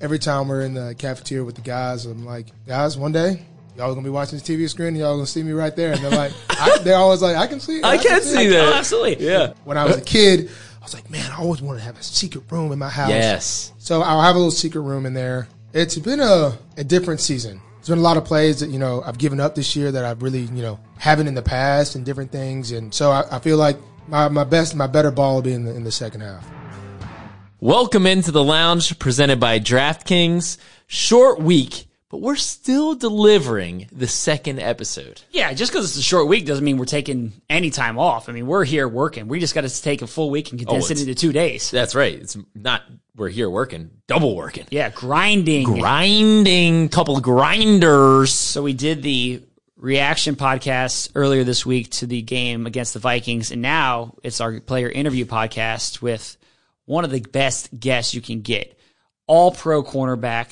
[0.00, 3.42] every time we're in the cafeteria with the guys, I'm like, guys, one day
[3.78, 6.00] y'all gonna be watching the TV screen, and y'all gonna see me right there, and
[6.02, 8.50] they're like, I, they're always like, I can see, it, I can see it.
[8.50, 8.72] that.
[8.72, 9.24] Oh, absolutely.
[9.24, 9.54] Yeah.
[9.64, 10.50] When I was a kid,
[10.80, 13.10] I was like, man, I always wanted to have a secret room in my house.
[13.10, 13.72] Yes.
[13.78, 15.48] So I'll have a little secret room in there.
[15.72, 17.60] It's been a, a different season.
[17.76, 20.04] There's been a lot of plays that, you know, I've given up this year that
[20.04, 22.72] I've really, you know, haven't in the past and different things.
[22.72, 23.76] And so I, I feel like
[24.08, 26.46] my, my best, my better ball will be in the, in the second half.
[27.60, 30.58] Welcome into the lounge presented by DraftKings.
[30.86, 35.20] Short week, but we're still delivering the second episode.
[35.32, 38.28] Yeah, just because it's a short week doesn't mean we're taking any time off.
[38.28, 39.26] I mean, we're here working.
[39.28, 41.32] We just got to take a full week and condense Oh, it it's- into two
[41.32, 41.70] days.
[41.70, 42.14] That's right.
[42.14, 42.82] It's not
[43.16, 44.66] we're here working, double working.
[44.70, 45.64] Yeah, grinding.
[45.64, 48.32] Grinding, couple of grinders.
[48.32, 49.42] So we did the
[49.76, 54.60] reaction podcast earlier this week to the game against the Vikings, and now it's our
[54.60, 56.36] player interview podcast with
[56.88, 58.78] one of the best guests you can get,
[59.26, 60.48] all pro cornerback,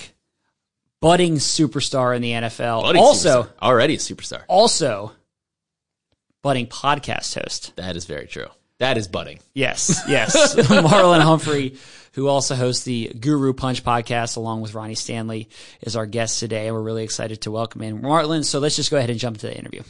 [1.00, 3.50] budding superstar in the NFL, Buddy also superstar.
[3.62, 4.42] already a superstar.
[4.48, 5.12] also
[6.42, 7.74] budding podcast host.
[7.76, 8.46] That is very true.
[8.78, 9.40] That is budding.
[9.54, 10.54] Yes, yes.
[10.56, 11.76] Marlon Humphrey,
[12.12, 15.48] who also hosts the Guru Punch podcast along with Ronnie Stanley,
[15.80, 16.66] is our guest today.
[16.66, 18.44] And We're really excited to welcome in Marlon.
[18.44, 19.82] So let's just go ahead and jump to the interview.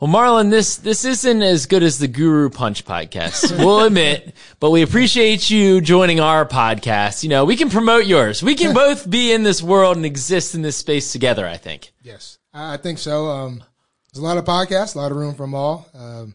[0.00, 3.54] Well, Marlon, this this isn't as good as the Guru Punch podcast.
[3.58, 7.22] We'll admit, but we appreciate you joining our podcast.
[7.22, 8.42] You know, we can promote yours.
[8.42, 11.46] We can both be in this world and exist in this space together.
[11.46, 11.92] I think.
[12.02, 13.26] Yes, I think so.
[13.26, 13.62] Um,
[14.10, 15.86] there's a lot of podcasts, a lot of room for them all.
[15.92, 16.34] Um,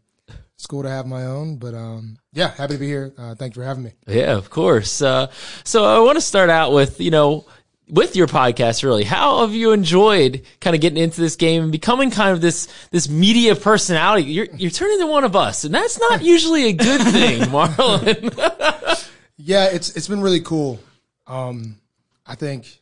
[0.54, 3.14] it's cool to have my own, but um, yeah, happy to be here.
[3.18, 3.94] Uh, thanks for having me.
[4.06, 5.02] Yeah, of course.
[5.02, 5.32] Uh,
[5.64, 7.48] so I want to start out with you know.
[7.88, 11.72] With your podcast, really, how have you enjoyed kind of getting into this game and
[11.72, 14.24] becoming kind of this this media personality?
[14.32, 19.12] You're you're turning into one of us, and that's not usually a good thing, Marlon.
[19.38, 20.80] Yeah, it's it's been really cool.
[21.28, 21.78] Um,
[22.26, 22.80] I think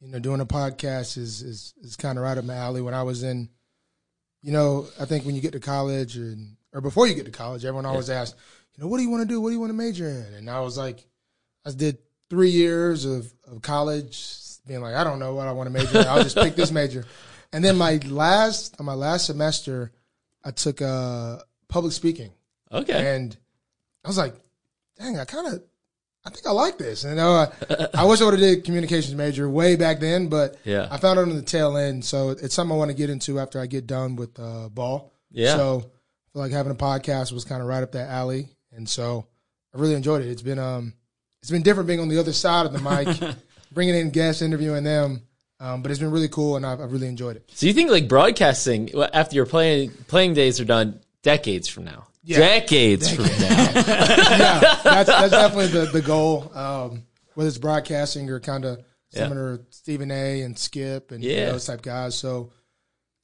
[0.00, 2.82] you know doing a podcast is is is kind of right up my alley.
[2.82, 3.48] When I was in,
[4.42, 7.30] you know, I think when you get to college and or before you get to
[7.30, 8.36] college, everyone always asks,
[8.76, 9.40] you know, what do you want to do?
[9.40, 10.34] What do you want to major in?
[10.34, 11.06] And I was like,
[11.64, 11.98] I did
[12.30, 14.36] three years of of college,
[14.66, 16.00] being like, I don't know what I want to major.
[16.00, 16.06] in.
[16.06, 17.04] I'll just pick this major.
[17.52, 19.92] And then my last my last semester,
[20.42, 22.30] I took uh public speaking.
[22.72, 23.36] okay, And
[24.04, 24.34] I was like,
[24.98, 25.62] dang, I kind of,
[26.24, 27.04] I think I like this.
[27.04, 27.50] And uh,
[27.94, 30.88] I wish I would have did communications major way back then, but Yeah.
[30.90, 32.04] I found it on the tail end.
[32.04, 35.12] So it's something I want to get into after I get done with uh, ball.
[35.30, 35.56] Yeah.
[35.56, 38.48] So I feel like having a podcast was kind of right up that alley.
[38.72, 39.26] And so
[39.74, 40.28] I really enjoyed it.
[40.28, 40.94] It's been, um,
[41.44, 43.36] it's been different being on the other side of the mic,
[43.72, 45.20] bringing in guests, interviewing them.
[45.60, 47.50] Um, but it's been really cool and I've, I've really enjoyed it.
[47.52, 52.06] So you think like broadcasting after your playing playing days are done, decades from now,
[52.22, 52.38] Yeah.
[52.38, 53.30] decades from now.
[53.74, 56.50] yeah, that's, that's definitely the, the goal.
[56.54, 57.02] Um,
[57.34, 60.40] whether it's broadcasting or kind of similar to Stephen A.
[60.40, 61.50] and Skip and Yeah.
[61.52, 62.14] those type guys.
[62.14, 62.52] So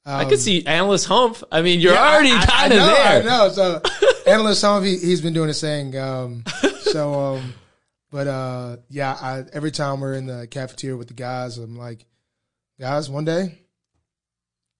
[0.05, 1.43] I could see analyst hump.
[1.51, 3.21] I mean, you're Yeah, already kind of know, there.
[3.23, 3.49] I know.
[3.49, 3.81] So
[4.27, 5.97] analyst of he, he's been doing his thing.
[5.97, 6.43] Um,
[6.81, 7.53] so, um,
[8.11, 12.05] but uh, yeah, I, every time we're in the cafeteria with the guys, I'm like,
[12.79, 13.57] guys, one day.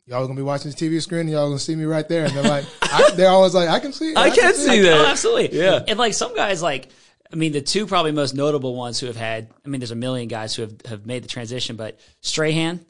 [0.08, 1.22] Y'all gonna be watching the TV screen.
[1.22, 3.80] And y'all gonna see me right there, and they're like, I, they're always like, I
[3.80, 4.12] can see.
[4.12, 4.18] It.
[4.18, 4.94] I can see that.
[4.94, 5.58] Oh, absolutely.
[5.58, 5.84] Yeah.
[5.88, 6.90] And like some guys, like,
[7.32, 9.96] I mean, the two probably most notable ones who have had, I mean, there's a
[9.96, 12.86] million guys who have, have made the transition, but Strahan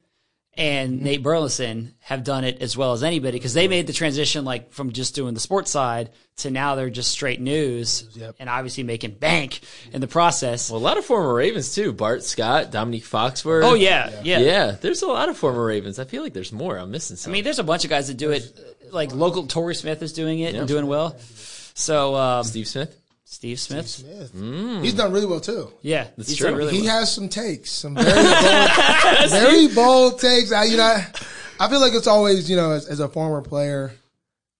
[0.57, 1.03] and Mm-hmm.
[1.06, 4.72] Nate Burleson have done it as well as anybody because they made the transition like
[4.72, 8.35] from just doing the sports side to now they're just straight news Yep.
[8.39, 9.61] and obviously making bank
[9.94, 10.69] in the process.
[10.69, 11.94] Well, a lot of former Ravens too.
[11.94, 13.63] Bart Scott, Dominique Foxworth.
[13.63, 14.40] oh, yeah, yeah.
[14.40, 14.72] yeah.
[14.72, 16.00] There's a lot of former Ravens.
[16.00, 16.78] I feel like there's more.
[16.78, 17.31] I'm missing some.
[17.31, 18.51] I mean, there's a bunch of guys that do it.
[18.91, 20.59] Like local Torrey Smith is doing it Yeah.
[20.61, 21.16] and doing well.
[21.73, 23.00] So um, Steve Smith.
[23.31, 24.34] Steve Smith, Smith.
[24.36, 24.84] Mm.
[24.84, 25.72] He's done really well too.
[25.81, 26.50] yeah, he's true.
[26.50, 27.00] done really he well.
[27.00, 30.52] has some takes, some very bold, very bold takes.
[30.52, 31.08] I, you know, I,
[31.58, 33.94] I feel like it's always, you know, as, as a former player,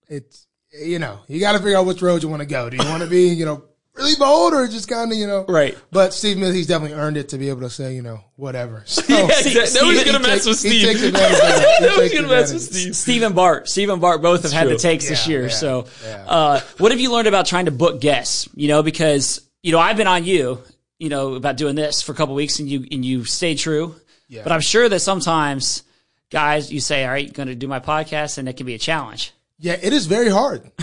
[0.08, 2.70] it's, you know, you got to figure out which road you want to go.
[2.70, 3.62] Do you want to be, you know,
[4.01, 5.78] really bold or just kind of, you know, Right.
[5.91, 8.83] But Steve Smith, he's definitely earned it to be able to say, you know, whatever.
[8.88, 9.80] So, Yeah, exactly.
[9.80, 10.88] Nobody's he gonna mess takes- with he Steve.
[10.88, 11.80] takes advantage of it.
[11.80, 12.95] He Nobody's gonna mess with Steve.
[12.95, 13.69] Steve and Bart.
[13.69, 15.44] Steve and Bart both have had the takes this year.
[15.44, 16.25] yeah, so, yeah.
[16.27, 18.50] uh, what have you learned about trying to book guests?
[18.56, 20.62] You know, because you know I've been on you,
[21.00, 23.95] you know, about doing this for a couple weeks, and you and you stay true.
[24.27, 24.44] Yeah.
[24.44, 25.83] But I'm sure that sometimes,
[26.30, 28.80] guys, you say, "All right, going to do my podcast," and it can be a
[28.80, 29.33] challenge.
[29.63, 30.63] Yeah, it is very hard.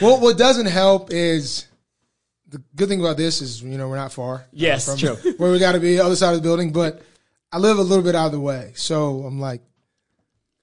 [0.00, 1.66] what what doesn't help is
[2.48, 4.34] the good thing about this is you know we're not far.
[4.36, 5.16] uh, Yes, from true.
[5.38, 7.02] Where we got to be, other side of the building, but
[7.52, 9.62] I live a little bit out of the way, so I'm like,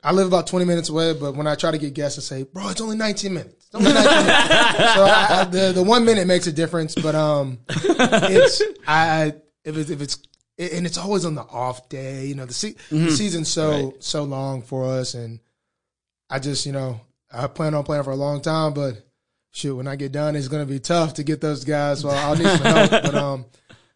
[0.04, 1.14] I live about 20 minutes away.
[1.14, 3.66] But when I try to get guests, I say, bro, it's only 19 minutes.
[3.68, 4.28] It's only 19 minutes.
[4.96, 9.34] So I, I, the the one minute makes a difference, but um, it's I
[9.64, 10.18] if it's if it's
[10.60, 12.26] and it's always on the off day.
[12.28, 14.04] You know, the, se- the season's so Right.
[14.04, 15.40] so long for us, and
[16.32, 17.00] I just you know
[17.32, 19.04] I plan on playing for a long time, but
[19.52, 22.00] shoot, when I get done, it's going to be tough to get those guys.
[22.02, 22.90] So I'll need some help.
[22.92, 23.46] But um,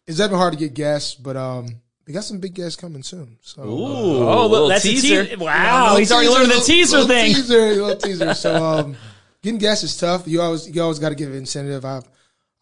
[0.06, 1.66] it's definitely hard to get guests, but um,
[2.06, 3.38] we got some big guests coming soon.
[3.42, 5.22] So uh, Ooh, Oh, little that's teaser.
[5.22, 5.46] a te- wow!
[5.52, 7.34] yeah, little he's already teaser, learned the teaser little thing.
[7.34, 8.34] Teaser, little teaser.
[8.34, 8.96] So um,
[9.42, 10.28] getting guests is tough.
[10.28, 11.84] You always you always got to give incentive.
[11.84, 12.00] I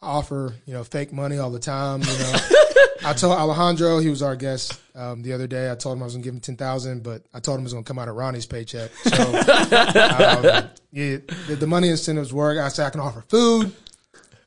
[0.01, 2.01] offer you know fake money all the time.
[2.03, 2.33] You know,
[3.05, 5.71] I told Alejandro he was our guest um, the other day.
[5.71, 7.65] I told him I was gonna give him ten thousand, but I told him it
[7.65, 8.91] was gonna come out of Ronnie's paycheck.
[8.95, 12.59] So um, yeah, the, the money incentives work.
[12.59, 13.73] I said I can offer food.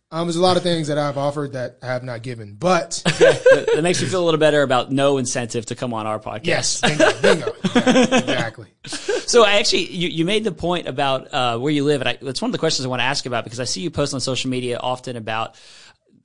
[0.10, 3.02] Um, there's a lot of things that I've offered that I have not given, but
[3.06, 6.46] that makes me feel a little better about no incentive to come on our podcast.
[6.46, 8.68] yes, bingo, bingo, exactly.
[8.86, 9.20] exactly.
[9.28, 12.18] So I actually, you, you made the point about uh, where you live, and I,
[12.22, 14.14] that's one of the questions I want to ask about because I see you post
[14.14, 15.60] on social media often about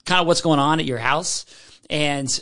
[0.05, 1.45] kind of what's going on at your house,
[1.91, 2.41] and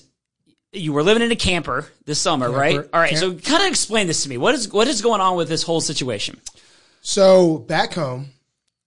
[0.73, 2.77] you were living in a camper this summer, right?
[2.93, 4.39] All right, so kind of explain this to me.
[4.39, 6.41] What is what is going on with this whole situation?
[7.01, 8.31] So back home,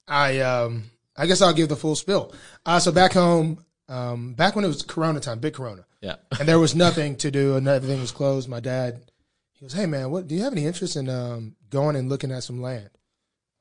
[0.08, 0.86] I um
[1.16, 2.34] I guess I'll give the full spill.
[2.66, 6.16] Uh, so back home, um, back when it was Corona time, big Corona, Yeah.
[6.40, 8.48] and there was nothing to do and everything was closed.
[8.50, 9.02] My dad,
[9.52, 12.32] he goes, "Hey man, what do you have any interest in um going and looking
[12.32, 12.90] at some land?"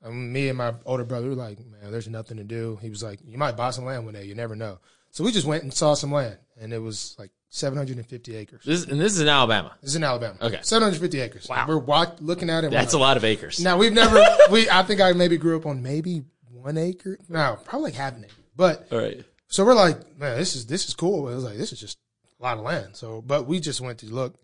[0.05, 3.03] Um, me and my older brother were like, "Man, there's nothing to do." He was
[3.03, 4.25] like, "You might buy some land one day.
[4.25, 4.79] You never know."
[5.11, 8.65] So we just went and saw some land, and it was like 750 acres.
[8.65, 9.77] This, and this is in Alabama.
[9.83, 10.37] This is in Alabama.
[10.41, 10.61] Okay.
[10.63, 11.49] 750 acres.
[11.49, 11.67] Wow.
[11.69, 12.71] We're walk, looking at it.
[12.71, 13.61] That's a lot of acres.
[13.61, 17.19] now we've never we I think I maybe grew up on maybe one acre.
[17.29, 18.35] No, probably like half an acre.
[18.57, 19.23] But All right.
[19.49, 21.29] so we're like, man, this is this is cool.
[21.29, 21.99] It was like this is just
[22.41, 22.97] a lot of land.
[22.97, 24.35] So but we just went to look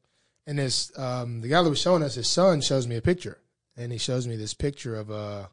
[0.46, 3.38] and this um the guy that was showing us, his son shows me a picture.
[3.76, 5.46] And he shows me this picture of uh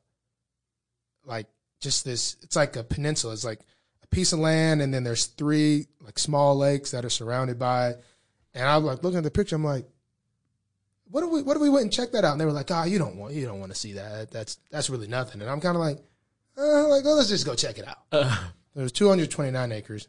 [1.25, 1.47] like
[1.79, 3.33] just this it's like a peninsula.
[3.33, 3.65] It's like a
[4.15, 8.03] piece of land and then there's three like small lakes that are surrounded by it.
[8.53, 9.85] And I was like looking at the picture, I'm like,
[11.12, 12.31] what if we what if we went and checked that out?
[12.31, 14.31] And they were like, ah, you don't want you don't want to see that.
[14.31, 15.41] That's that's really nothing.
[15.41, 16.00] And I'm kind of like,
[16.57, 18.00] uh, like, well, let's just go check it out.
[18.75, 20.07] There was 229 acres.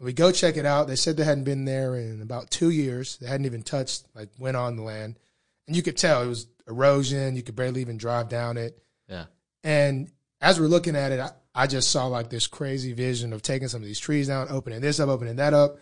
[0.00, 0.88] We go check it out.
[0.88, 3.18] They said they hadn't been there in about two years.
[3.18, 5.18] They hadn't even touched, like, went on the land,
[5.66, 7.36] and you could tell it was erosion.
[7.36, 8.82] You could barely even drive down it.
[9.08, 9.26] Yeah.
[9.62, 10.10] And
[10.40, 13.68] as we're looking at it, I, I just saw like this crazy vision of taking
[13.68, 15.78] some of these trees down, opening this up, opening that up.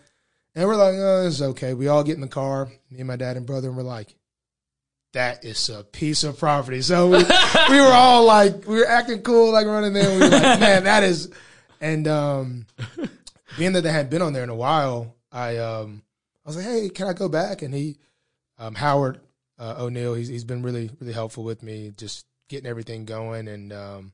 [0.55, 1.73] And we're like, oh, this is okay.
[1.73, 4.15] We all get in the car, me and my dad and brother, and we're like,
[5.13, 6.81] that is a piece of property.
[6.81, 7.17] So we,
[7.69, 10.11] we were all like, we were acting cool, like running there.
[10.11, 11.31] We were like, man, that is.
[11.81, 12.65] And um,
[13.57, 16.01] being that they hadn't been on there in a while, I um,
[16.45, 17.61] I was like, hey, can I go back?
[17.61, 17.97] And he,
[18.57, 19.21] um, Howard
[19.57, 23.47] uh, O'Neill, he's he's been really really helpful with me, just getting everything going.
[23.47, 24.13] And um,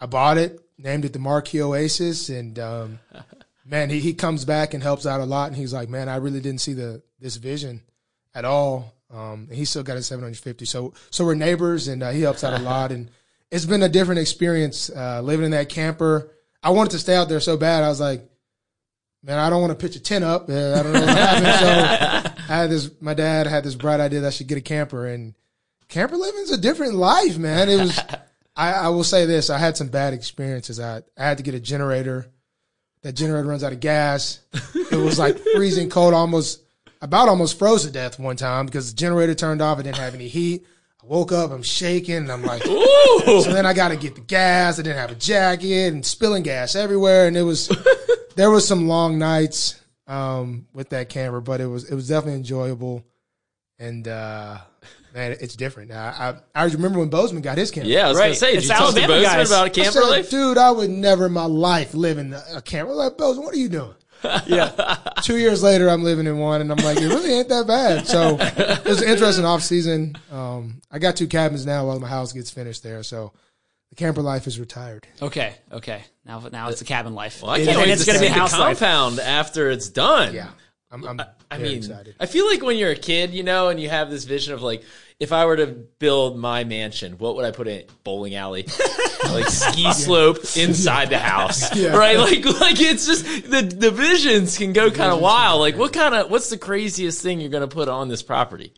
[0.00, 2.98] I bought it, named it the Marquee Oasis, and um,
[3.64, 5.48] man, he he comes back and helps out a lot.
[5.48, 7.82] And he's like, man, I really didn't see the this vision
[8.34, 8.94] at all.
[9.12, 10.64] Um, and he still got his 750.
[10.64, 12.92] So so we're neighbors, and uh, he helps out a lot.
[12.92, 13.10] And
[13.50, 16.30] it's been a different experience uh, living in that camper.
[16.62, 17.84] I wanted to stay out there so bad.
[17.84, 18.28] I was like,
[19.22, 20.48] man, I don't want to pitch a tent up.
[20.48, 22.26] Uh, I don't know what happened.
[22.26, 22.90] So I had this.
[23.00, 25.34] My dad had this bright idea that I should get a camper, and
[25.88, 27.68] camper living's a different life, man.
[27.68, 28.00] It was.
[28.60, 30.78] I, I will say this: I had some bad experiences.
[30.78, 32.26] I I had to get a generator.
[33.02, 34.40] That generator runs out of gas.
[34.74, 36.62] It was like freezing cold, almost
[37.00, 39.80] about almost froze to death one time because the generator turned off.
[39.80, 40.66] It didn't have any heat.
[41.02, 43.42] I woke up, I'm shaking, and I'm like, Ooh.
[43.42, 44.78] so then I got to get the gas.
[44.78, 47.26] I didn't have a jacket and spilling gas everywhere.
[47.26, 47.74] And it was,
[48.36, 52.34] there was some long nights um, with that camera, but it was it was definitely
[52.34, 53.02] enjoyable.
[53.78, 54.58] And uh,
[55.14, 55.90] man, it's different.
[55.92, 57.88] I, I I remember when Bozeman got his camera.
[57.88, 58.24] Yeah, I was Right.
[58.26, 59.50] gonna say, did It's you talk to Bozeman guys.
[59.50, 60.30] about a I camper said, life?
[60.30, 62.92] dude, I would never in my life live in a camper.
[62.92, 63.94] Like Bozeman, what are you doing?
[64.46, 64.96] Yeah.
[65.22, 68.06] Two years later, I'm living in one, and I'm like, it really ain't that bad.
[68.06, 70.14] So it was an interesting off season.
[70.30, 73.02] Um, I got two cabins now while my house gets finished there.
[73.02, 73.32] So
[73.88, 75.06] the camper life is retired.
[75.22, 75.54] Okay.
[75.72, 76.02] Okay.
[76.26, 77.40] Now, now it's a cabin life.
[77.42, 78.78] Well, I can't and wait it's to gonna see be the house life.
[78.78, 80.34] compound after it's done.
[80.34, 80.50] Yeah,
[80.90, 81.04] I'm.
[81.06, 81.20] I'm
[81.50, 82.14] I mean, excited.
[82.20, 84.62] I feel like when you're a kid, you know, and you have this vision of
[84.62, 84.82] like,
[85.18, 87.84] if I were to build my mansion, what would I put in?
[88.04, 88.66] Bowling alley,
[89.30, 91.96] like ski slope inside the house, Yeah.
[91.96, 92.18] right?
[92.18, 95.60] Like, like it's just the the visions can go kind of wild.
[95.60, 98.72] Like, what kind of what's the craziest thing you're gonna put on this property?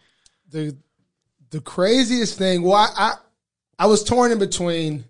[0.51, 0.77] the
[1.51, 2.63] the craziest thing.
[2.63, 3.13] Well, I, I
[3.79, 5.05] I was torn in between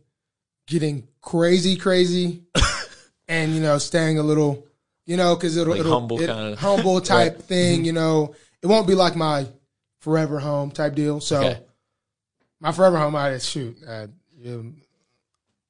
[0.67, 2.43] getting crazy, crazy,
[3.29, 4.67] and you know, staying a little,
[5.07, 6.57] you know, because it'll, Like it'll humble it- kinda.
[6.57, 7.43] humble type Right.
[7.45, 7.85] thing.
[7.85, 9.47] You know, it won't be like my
[10.01, 11.21] forever home type deal.
[11.21, 11.61] So Okay.
[12.61, 14.07] my forever home, I shoot, uh,
[14.37, 14.75] you,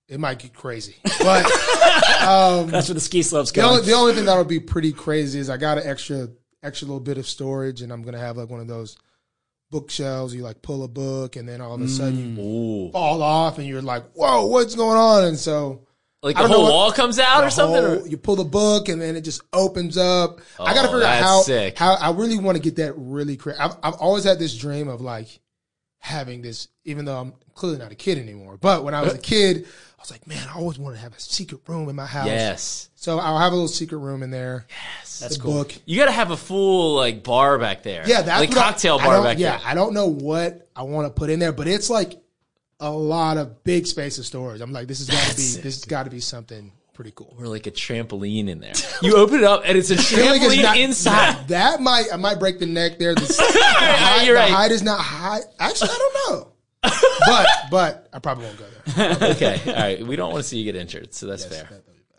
[0.09, 1.45] it might get crazy, but
[2.23, 3.71] um, That's where the ski slopes the go.
[3.71, 6.29] only the only thing that would be pretty crazy is I got an extra
[6.63, 8.97] extra little bit of storage, and I'm gonna have like one of those
[9.71, 10.35] bookshelves.
[10.35, 12.91] You like pull a book, and then all of a sudden you Ooh.
[12.93, 15.87] fall off, and you're like, "Whoa, what's going on?" And so
[16.23, 17.83] Like I the whole what- wall comes out or something?
[17.83, 20.41] whole- or- you pull the book, and then it just opens up.
[20.61, 21.79] I got to Oh, figure out how sick.
[21.79, 23.59] how I really want to get that really crazy.
[23.59, 25.41] I've, I've always had this dream of like
[25.99, 28.57] having this, even though I'm clearly not a kid anymore.
[28.57, 31.15] But when I was a kid, I was like, man, I always wanted to have
[31.17, 32.27] a secret room in my house.
[32.27, 32.89] yes.
[32.97, 34.67] So I'll have a little secret room in there.
[35.01, 35.21] Yes.
[35.21, 35.53] That's cool.
[35.55, 35.75] book.
[35.87, 38.05] You got to have a full like bar back there.
[38.07, 39.61] Yeah, that's like cocktail I bar don't- back yeah, there.
[39.65, 42.21] Yeah, I don't know what I want to put in there, but it's like
[42.83, 44.61] a lot of big space of storage.
[44.61, 47.35] I'm like, this has got to be this has got to be something pretty cool.
[47.39, 48.75] Or like a trampoline in there.
[49.03, 51.33] You open it up and it's a trampoline not- inside.
[51.33, 53.15] That, that might I might break the neck there.
[53.15, 55.41] The, the height, You're the height is not high.
[55.59, 56.49] Actually, I don't know.
[57.27, 59.31] but but I probably won't go there.
[59.31, 60.07] okay, all right.
[60.07, 61.69] We don't want to see you get injured, so that's fair.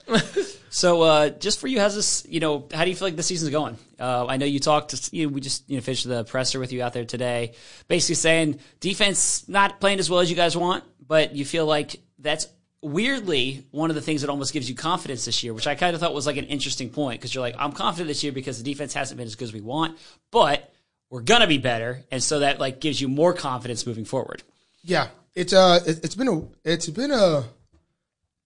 [0.73, 2.25] So, uh, just for you, how's this?
[2.27, 3.77] You know, how do you feel like the season's going?
[3.99, 4.89] Uh, I know you talked.
[4.89, 7.53] To, you know, we just you know finished the presser with you out there today,
[7.87, 11.97] basically saying defense not playing as well as you guys want, but you feel like
[12.17, 12.47] that's
[12.81, 15.93] weirdly one of the things that almost gives you confidence this year, which I kind
[15.93, 18.57] of thought was like an interesting point because you're like, I'm confident this year because
[18.57, 19.99] the defense hasn't been as good as we want,
[20.31, 20.73] but
[21.11, 24.41] we're gonna be better, and so that like gives you more confidence moving forward.
[24.81, 27.43] Yeah, it's uh, it, it's been a it's been a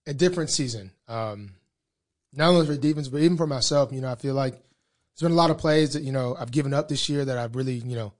[0.06, 0.90] a different season.
[1.08, 1.54] Um,
[2.32, 3.92] not only for defense, but even for myself.
[3.92, 6.50] You know, I feel like there's been a lot of plays that you know I've
[6.50, 8.12] given up this year that I've really you know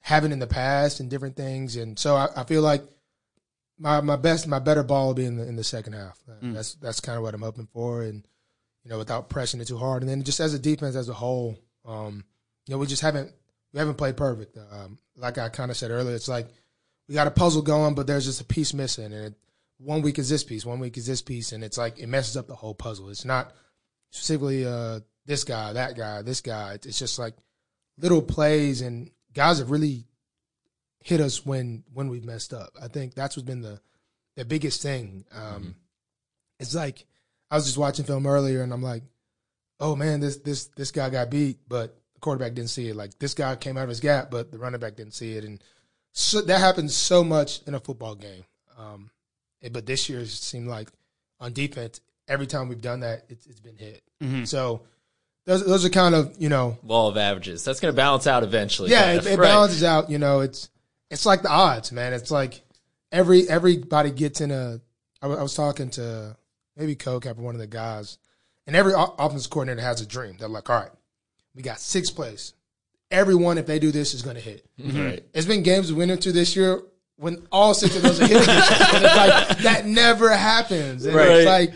[0.00, 2.82] haven't in the past and different things, and so I, I feel like
[3.78, 6.18] my my best my better ball will be in the in the second half.
[6.28, 8.26] Uh, That's that's kind of what I'm hoping for, and
[8.84, 11.14] you know without pressing it too hard, and then just as a defense as a
[11.14, 12.24] whole, um,
[12.66, 13.32] you know we just haven't
[13.72, 14.56] we haven't played perfect.
[14.72, 16.48] Um, like I kind of said earlier, it's like
[17.08, 19.34] we got a puzzle going, but there's just a piece missing, and it,
[19.78, 22.36] one week is this piece, one week is this piece, and it's like it messes
[22.36, 23.10] up the whole puzzle.
[23.10, 23.52] It's not
[24.10, 26.74] specifically uh, this guy, that guy, this guy.
[26.74, 27.34] It's- just like
[27.98, 30.06] little plays, and guys have really
[31.02, 32.70] hit us when when we've messed up.
[32.80, 33.80] I think that's what's been the
[34.36, 35.24] the biggest thing.
[35.32, 35.76] Um,
[36.58, 37.04] It's like
[37.50, 39.02] I was just watching film earlier, and I'm like,
[39.78, 42.96] oh man, this this this guy got beat, but the quarterback didn't see it.
[42.96, 45.44] Like this guy came out of his gap, but the running back didn't see it,
[45.44, 45.62] and
[46.12, 48.44] so that happens so much in a football game.
[48.78, 49.10] Um,
[49.72, 50.88] but this year it seemed like
[51.40, 54.02] on defense, every time we've done that, it's, it's been hit.
[54.22, 54.44] Mm-hmm.
[54.44, 54.82] So
[55.44, 57.64] those those are kind of you know Law of averages.
[57.64, 58.90] That's going to balance out eventually.
[58.90, 59.46] yeah, it, it Right.
[59.46, 60.10] balances out.
[60.10, 60.70] You know, it's
[61.10, 62.12] it's like the odds, man.
[62.12, 62.62] It's like
[63.12, 64.80] every everybody gets in a.
[65.22, 66.36] I was talking to
[66.76, 68.18] maybe Coke after one of the guys,
[68.66, 70.36] and every o- offensive coordinator has a dream.
[70.38, 70.90] They're like, all right,
[71.54, 72.52] we got six plays.
[73.10, 74.66] Everyone, if they do this, is going to hit.
[74.78, 75.24] Right.
[75.32, 76.80] It's been games we went into this year
[77.16, 78.94] when all six of those are hit against us.
[78.94, 81.04] And it's like that never happens.
[81.06, 81.28] And Right.
[81.30, 81.72] it's like,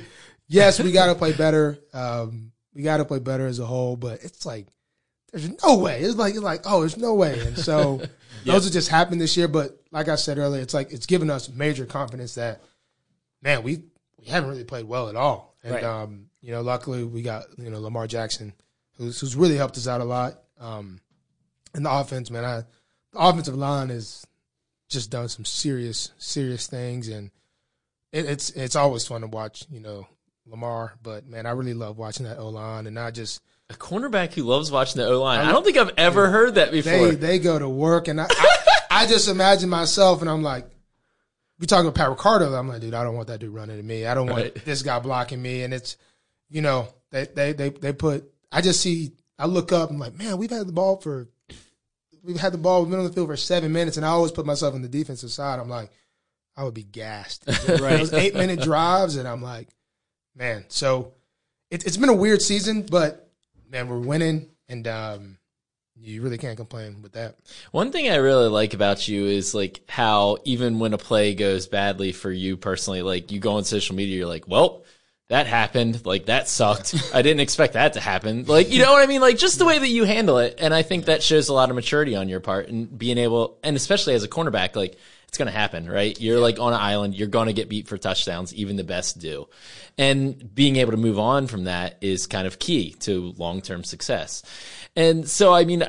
[0.49, 1.79] yes, we got to play better.
[1.95, 4.67] Um, we got to play better as a whole, but it's like
[5.33, 6.01] there's no way.
[6.01, 7.39] It's like it's like oh, there's no way.
[7.41, 8.03] And so
[8.45, 9.49] those have just happened this year.
[9.49, 12.61] But like I said earlier, it's like it's given us major confidence that
[13.43, 13.83] man, we
[14.19, 15.57] we haven't really played well at all.
[15.63, 15.85] And Right.
[15.85, 18.53] um, you know, luckily we got you know Lamar Jackson,
[18.99, 20.43] who's who's really helped us out a lot.
[20.59, 21.01] Um,
[21.75, 22.63] and the offense, man, I
[23.13, 24.27] the offensive line has
[24.91, 27.31] just done some serious serious things, and
[28.13, 29.65] it, it's it's always fun to watch.
[29.71, 30.07] You know.
[30.47, 34.33] Lamar, but man, I really love watching that O line, and not just A cornerback
[34.33, 35.39] who loves watching the O line.
[35.47, 36.91] I don't think I've ever heard that before.
[37.09, 38.57] they they go to work, and I, I
[38.91, 40.67] I just imagine myself, and I'm like,
[41.61, 42.59] we talking about Pat Ricard.
[42.59, 44.07] I'm like, dude, I don't want that dude running to me.
[44.07, 44.65] I don't want Right.
[44.65, 45.63] this guy blocking me.
[45.63, 45.97] And it's,
[46.49, 48.25] you know, they they they they put.
[48.51, 49.13] I just see.
[49.39, 49.91] I look up.
[49.91, 51.29] I'm like, man, we've had the ball for,
[52.23, 52.83] we've had the ball.
[52.83, 54.89] We've been on the field for seven minutes, and I always put myself on the
[54.89, 55.59] defensive side.
[55.59, 55.91] I'm like,
[56.57, 57.45] I would be gassed.
[57.69, 57.99] Right.
[57.99, 59.69] Those eight minute drives, and I'm like,
[60.35, 60.65] man.
[60.69, 61.15] So
[61.71, 63.31] it, it's been a weird season, but
[63.71, 65.39] man, we're winning, and um,
[65.97, 67.37] you really can't complain with that.
[67.71, 71.67] One thing I really like about you is like how even when a play goes
[71.67, 74.85] badly for you personally, like you go on social media, you're like, well,
[75.31, 76.05] that happened.
[76.05, 76.95] Like that sucked.
[77.15, 78.45] I didn't expect that to happen.
[78.45, 79.21] Like, you know what I mean?
[79.21, 80.57] Like just the way that you handle it.
[80.59, 83.59] And I think that shows a lot of maturity on your part and being able,
[83.63, 86.21] and especially as a cornerback, like it's going to happen, right?
[86.21, 87.15] You're like on an island.
[87.15, 88.53] You're going to get beat for touchdowns.
[88.53, 89.49] Even the best do.
[89.97, 94.43] And being able to move on from that is kind of key to long-term success.
[94.97, 95.85] And so, I mean,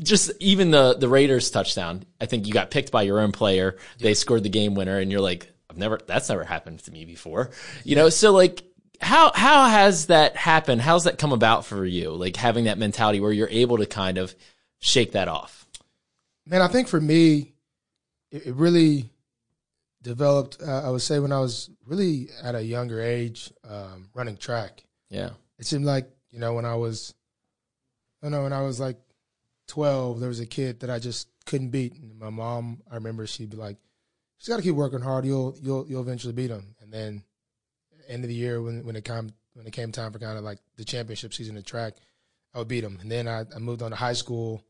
[0.00, 3.76] just even the the Raiders touchdown, I think you got picked by your own player.
[4.00, 7.04] They scored the game winner, and you're like, I've never that's never happened to me
[7.04, 7.50] before.
[7.82, 8.62] You know, so like
[9.00, 10.80] how how has that happened?
[10.80, 12.10] How's that come about for you?
[12.12, 14.34] Like having that mentality where you're able to kind of
[14.78, 15.66] shake that off.
[16.46, 17.54] Man, I think for me,
[18.30, 19.10] it, it really
[20.00, 20.58] developed.
[20.64, 24.84] Uh, I would say when I was really at a younger age, um, running track.
[25.10, 25.30] Yeah.
[25.58, 27.14] It seemed like you know when I was
[28.22, 28.98] I know when I was like
[29.66, 31.94] twelve, there was a kid that I just couldn't beat.
[31.94, 33.78] And my mom, I remember she'd be like,
[34.44, 35.24] "Just got to keep working hard.
[35.24, 37.24] You'll you'll you'll eventually beat him." And then
[38.08, 40.44] end of the year when when it came when it came time for kind of
[40.44, 41.94] like the championship season of track,
[42.52, 42.98] I would beat him.
[43.00, 44.62] And then I, I moved on to high school.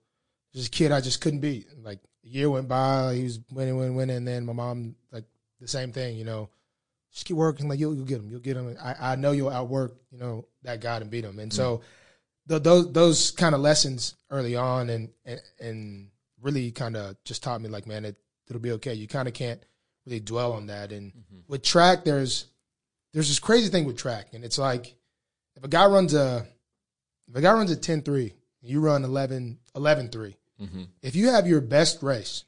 [0.52, 1.66] Just a kid I just couldn't beat.
[1.82, 4.18] Like a year went by, he was winning, winning, winning.
[4.18, 5.24] And then my mom like
[5.60, 6.50] the same thing, you know.
[7.12, 8.76] Just keep working, like you'll, you'll get him, you'll get him.
[8.80, 11.40] I, I know you'll outwork, you know, that guy and beat him.
[11.40, 11.80] And so,
[12.46, 16.10] the, those those kind of lessons early on, and and, and
[16.42, 18.16] really kind of just taught me like, man, it,
[18.48, 18.94] it'll be okay.
[18.94, 19.62] You kind of can't
[20.06, 20.92] really dwell on that.
[20.92, 21.38] And mm-hmm.
[21.48, 22.46] with track, there's
[23.12, 24.94] there's this crazy thing with track, and it's like
[25.56, 26.46] if a guy runs a
[27.28, 30.34] if a guy runs a 10-3, you run 11 11-3.
[30.60, 30.82] Mm-hmm.
[31.02, 32.44] If you have your best race,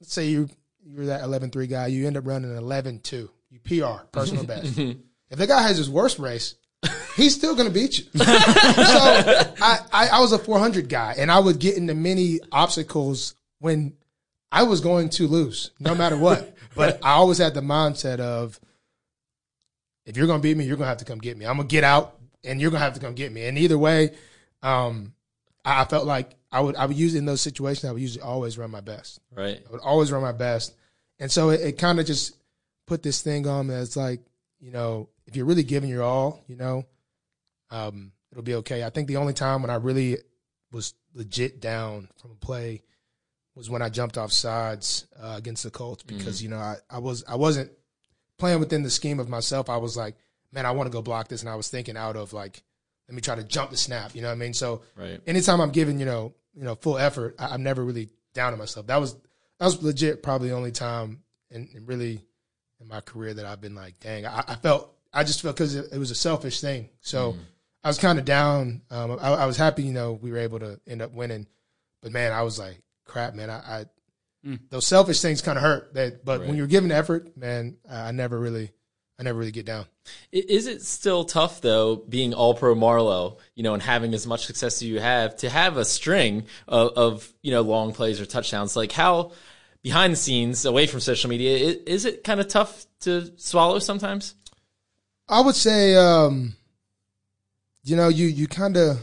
[0.00, 0.48] let's say you
[0.84, 3.28] you're that 11-3 guy, you end up running an 11-2.
[3.50, 4.78] You PR, personal best.
[4.78, 6.56] if the guy has his worst race,
[7.16, 8.04] he's still going to beat you.
[8.14, 13.34] so I, I, I was a 400 guy, and I would get into many obstacles
[13.60, 13.94] when
[14.52, 16.50] I was going to lose, no matter what.
[16.74, 18.58] But I always had the mindset of,
[20.06, 21.44] if you're going to beat me, you're going to have to come get me.
[21.44, 23.44] I'm going to get out, and you're going to have to come get me.
[23.44, 24.14] And either way,
[24.62, 25.12] um,
[25.66, 27.84] I, I felt like I would I would use in those situations.
[27.84, 29.20] I would usually always run my best.
[29.36, 29.62] Right.
[29.68, 30.74] I would always run my best.
[31.18, 32.36] And so it, it kind of just
[32.86, 34.20] put this thing on me that's like,
[34.58, 36.86] you know, if you're really giving your all, you know,
[37.70, 38.82] um, it'll be okay.
[38.82, 40.16] I think the only time when I really
[40.72, 42.80] was legit down from a play
[43.54, 46.98] was when I jumped off sides uh, against the Colts because, you know, I, I
[46.98, 47.70] was I wasn't
[48.38, 49.68] playing within the scheme of myself.
[49.68, 50.16] I was like,
[50.52, 51.42] man, I want to go block this.
[51.42, 52.62] And I was thinking out of like,
[53.08, 54.14] let me try to jump the snap.
[54.14, 54.54] You know what I mean?
[54.54, 55.20] So Right.
[55.26, 58.58] anytime I'm giving, you know, you know, full effort, I, I'm never really down on
[58.58, 58.86] myself.
[58.86, 59.14] That was
[59.58, 62.24] that was legit probably the only time in, in really
[62.80, 65.74] in my career that I've been like, dang, I, I felt I just felt because
[65.74, 66.88] it, it was a selfish thing.
[67.02, 67.36] So
[67.84, 68.80] I was kind of down.
[68.90, 71.46] Um, I, I was happy, you know, we were able to end up winning,
[72.00, 72.78] but man, I was like,
[73.12, 73.86] crap, man, I, I
[74.70, 75.94] those selfish things kind of hurt.
[75.94, 78.72] That, but when you're giving effort, man, I, I never really,
[79.18, 79.86] I never really get down.
[80.32, 84.46] Is it still tough though, being all pro Marlon, you know, and having as much
[84.46, 88.26] success as you have, to have a string of, of you know long plays or
[88.26, 88.74] touchdowns?
[88.74, 89.32] Like how
[89.82, 93.78] behind the scenes, away from social media, is, is it kind of tough to swallow
[93.78, 94.34] sometimes?
[95.28, 96.54] I would say, um,
[97.84, 98.98] you know, you you kind of,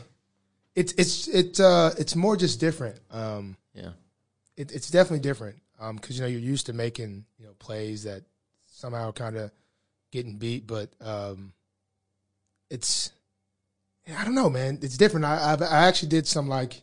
[0.75, 2.99] it's it's it's uh it's more just different.
[3.09, 3.91] Um, Yeah.
[4.57, 5.57] it, it's definitely different
[5.95, 8.23] because you know you're used to making you know plays that
[8.67, 9.51] somehow kind of
[10.11, 11.53] getting beat, but um,
[12.69, 13.11] it's
[14.17, 14.79] I don't know, man.
[14.81, 15.25] It's different.
[15.25, 16.81] I I've, I actually did some like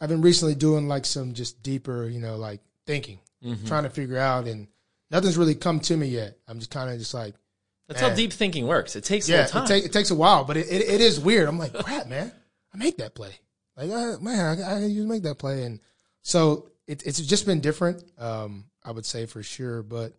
[0.00, 3.20] I've been recently doing like some just deeper, you know, like thinking,
[3.66, 4.66] trying to figure out, and
[5.10, 6.36] nothing's really come to me yet.
[6.48, 7.34] I'm just kind of just like.
[7.88, 8.96] That's how deep thinking works.
[8.96, 9.64] It takes a Yeah, time.
[9.64, 11.46] it, take, it takes a while, but it, it, it is weird.
[11.46, 12.32] I'm like, crap, man,
[12.72, 13.32] I make that play.
[13.76, 15.78] Like, uh, man, I, I used to make that play, and
[16.22, 18.02] so it, it's just been different.
[18.18, 20.12] Um, I would say for sure, but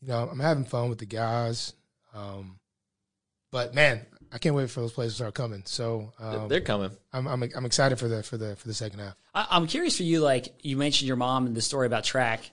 [0.00, 1.72] you know, I'm having fun with the guys.
[2.14, 2.58] Um,
[3.50, 4.00] but man,
[4.32, 5.62] I can't wait for those plays to start coming.
[5.64, 6.90] So um, They're coming.
[7.12, 9.14] I'm, I'm I'm excited for the for the for the second half.
[9.34, 10.20] I, I'm curious for you.
[10.20, 12.50] Like you mentioned your mom and the story about track.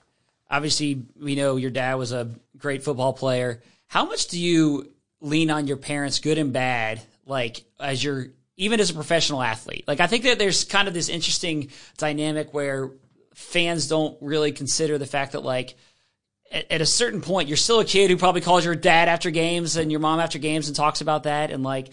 [0.50, 3.62] Obviously, we know your dad was a great football player.
[3.86, 8.80] How much do you lean on your parents, good and bad, like as your even
[8.80, 9.84] as a professional athlete?
[9.86, 12.90] Like I think that there's kind of this interesting dynamic where
[13.34, 15.74] fans don't really consider the fact that like
[16.50, 19.30] at, at a certain point you're still a kid who probably calls your dad after
[19.30, 21.88] games and your mom after games and talks about that and like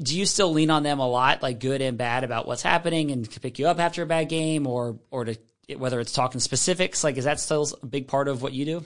[0.00, 3.10] do you still lean on them a lot like good and bad about what's happening
[3.10, 5.36] and to pick you up after a bad game or or to
[5.76, 8.84] whether it's talking specifics like is that still a big part of what you do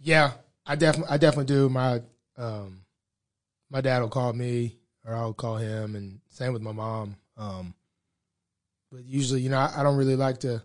[0.00, 0.32] Yeah,
[0.64, 1.68] I definitely I definitely do.
[1.68, 2.02] My
[2.36, 2.82] um,
[3.70, 7.16] my dad will call me, or I'll call him, and same with my mom.
[7.36, 7.74] Um,
[8.90, 10.62] but usually, you know, I, I don't really like to.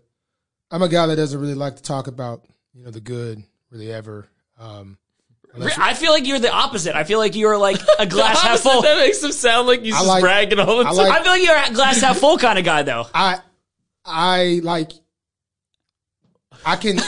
[0.70, 3.92] I'm a guy that doesn't really like to talk about you know the good really
[3.92, 4.26] ever.
[4.58, 4.98] Um,
[5.76, 8.80] i feel like you're the opposite i feel like you're like a glass half full
[8.80, 10.96] That makes him sound like he's I just like- bragging all the I time.
[10.96, 13.40] like- i feel like you're a glass half full kind of guy though I
[14.02, 14.92] I like
[16.64, 16.98] I can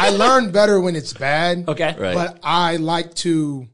[0.00, 1.68] I learn better when it's bad.
[1.68, 2.14] okay Right.
[2.14, 3.68] But I like to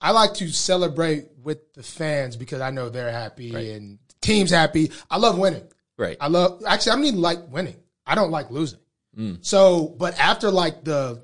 [0.00, 4.90] I like to celebrate with the fans because I know they're happy and team's happy.
[5.10, 5.66] I love winning.
[5.96, 6.16] right.
[6.20, 7.76] I love actually I don't even like winning.
[8.06, 8.80] I don't like losing.
[9.16, 9.44] Mm.
[9.44, 11.20] So but after like the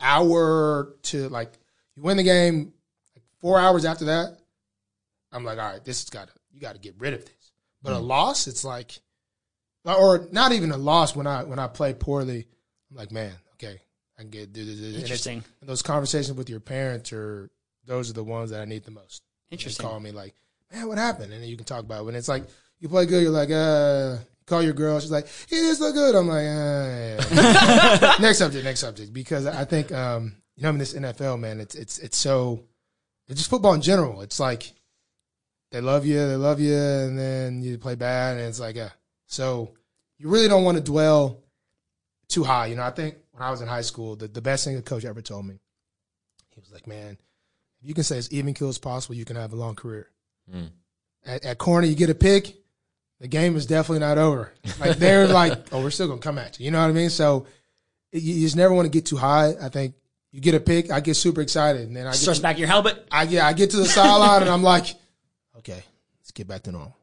[0.00, 1.52] hour to like
[1.96, 2.72] you win the game,
[3.14, 4.38] like four hours after that,
[5.32, 7.52] I'm like, all right, this has got to you got to get rid of this.
[7.82, 8.06] But a mm.
[8.06, 8.98] loss, it's like,
[9.84, 12.46] or not even a loss when I when I play poorly.
[12.90, 13.80] I'm like, man, okay,
[14.18, 14.78] I can get do this.
[14.78, 14.94] this.
[14.94, 15.44] And Interesting.
[15.60, 17.50] And those conversations with your parents are
[17.86, 19.22] those are the ones that I need the most.
[19.50, 19.86] Interesting.
[19.86, 20.34] call me like,
[20.72, 21.32] man, what happened?
[21.32, 22.04] And then you can talk about it.
[22.04, 22.44] When it's like
[22.80, 23.22] You play good.
[23.22, 25.00] You're like, uh, call your girl.
[25.00, 26.14] She's like, he didn't look good.
[26.14, 28.16] I'm like, uh, yeah.
[28.20, 29.12] next subject, next subject.
[29.12, 32.62] Because I think, um, you know, I'm in this NFL, man, it's it's it's so,
[33.26, 34.20] it's just football in general.
[34.20, 34.72] It's like
[35.70, 38.90] they love you, they love you, and then you play bad, and it's like, yeah.
[39.26, 39.70] So
[40.18, 41.42] you really don't want to dwell
[42.28, 42.66] too high.
[42.66, 44.82] You know, I think when I was in high school, the, the best thing a
[44.82, 45.58] coach ever told me,
[46.50, 47.18] he was like, man,
[47.84, 50.08] you can say as even kill as possible, you can have a long career.
[50.52, 50.70] Mm.
[51.26, 52.56] At, at corner, you get a pick,
[53.20, 54.52] the game is definitely not over.
[54.80, 56.66] Like they're like, oh, we're still gonna come at you.
[56.66, 57.10] You know what I mean?
[57.10, 57.46] So
[58.12, 59.54] you, you just never want to get too high.
[59.60, 59.94] I think
[60.32, 62.58] you get a pick, I get super excited, and then I get Starts to, back
[62.58, 63.06] your helmet.
[63.10, 64.86] I get I get to the sideline, and I'm like,
[65.58, 65.82] okay,
[66.20, 66.96] let's get back to normal.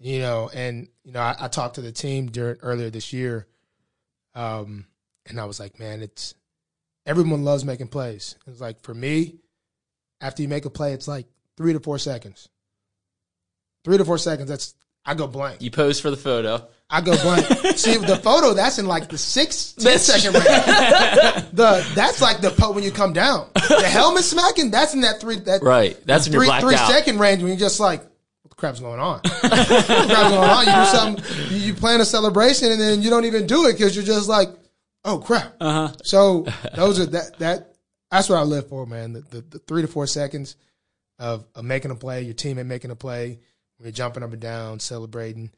[0.00, 3.46] You know, and you know, I, I talked to the team during earlier this year,
[4.34, 4.86] um,
[5.26, 6.34] and I was like, man, it's
[7.04, 8.36] everyone loves making plays.
[8.46, 9.36] It's like for me,
[10.20, 11.26] after you make a play, it's like
[11.56, 12.48] three to four seconds.
[13.84, 14.48] Three to four seconds.
[14.48, 14.74] That's
[15.04, 15.62] I go blank.
[15.62, 16.66] You pose for the photo.
[16.88, 17.46] I go blank.
[17.76, 18.54] See the photo.
[18.54, 20.44] That's in like the six, ten second range.
[21.52, 23.48] the that's like the po when you come down.
[23.54, 24.70] The helmet smacking.
[24.70, 25.38] That's in that three.
[25.40, 25.96] That Right.
[26.04, 26.90] That's three three out.
[26.90, 29.20] second range when you're just like, what the crap's going on?
[29.20, 30.66] what the crap's going on?
[30.66, 31.52] You do something.
[31.52, 34.28] You, you plan a celebration and then you don't even do it because you're just
[34.28, 34.48] like,
[35.04, 35.54] oh crap.
[35.60, 35.96] Uh huh.
[36.04, 37.75] So those are that that
[38.10, 39.12] that's what I live for, man.
[39.12, 40.56] The, the, the three to four seconds
[41.18, 43.40] of, of making a play, your teammate making a play,
[43.78, 45.50] you're jumping up and down, celebrating,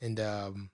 [0.00, 0.70] and um,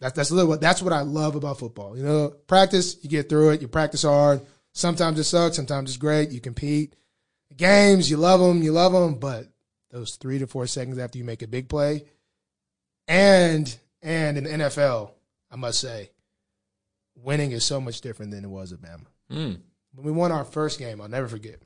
[0.00, 1.96] that's that's a little that's what I love about football.
[1.96, 4.40] You know, practice, you get through it, you practice hard.
[4.72, 6.30] Sometimes it sucks, sometimes it's great.
[6.30, 6.94] You compete.
[7.56, 9.46] Games, you love them, you love them, but
[9.90, 12.04] those three to four seconds after you make a big play,
[13.08, 15.12] and and in the NFL,
[15.50, 16.10] I must say,
[17.16, 19.06] winning is so much different than it was at Bama.
[19.30, 19.60] Mm.
[19.94, 21.60] When we won our first game, I'll never forget.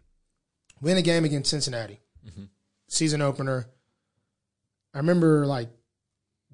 [0.80, 2.00] We win a game against Cincinnati,
[2.88, 3.66] season opener.
[4.92, 5.68] I remember like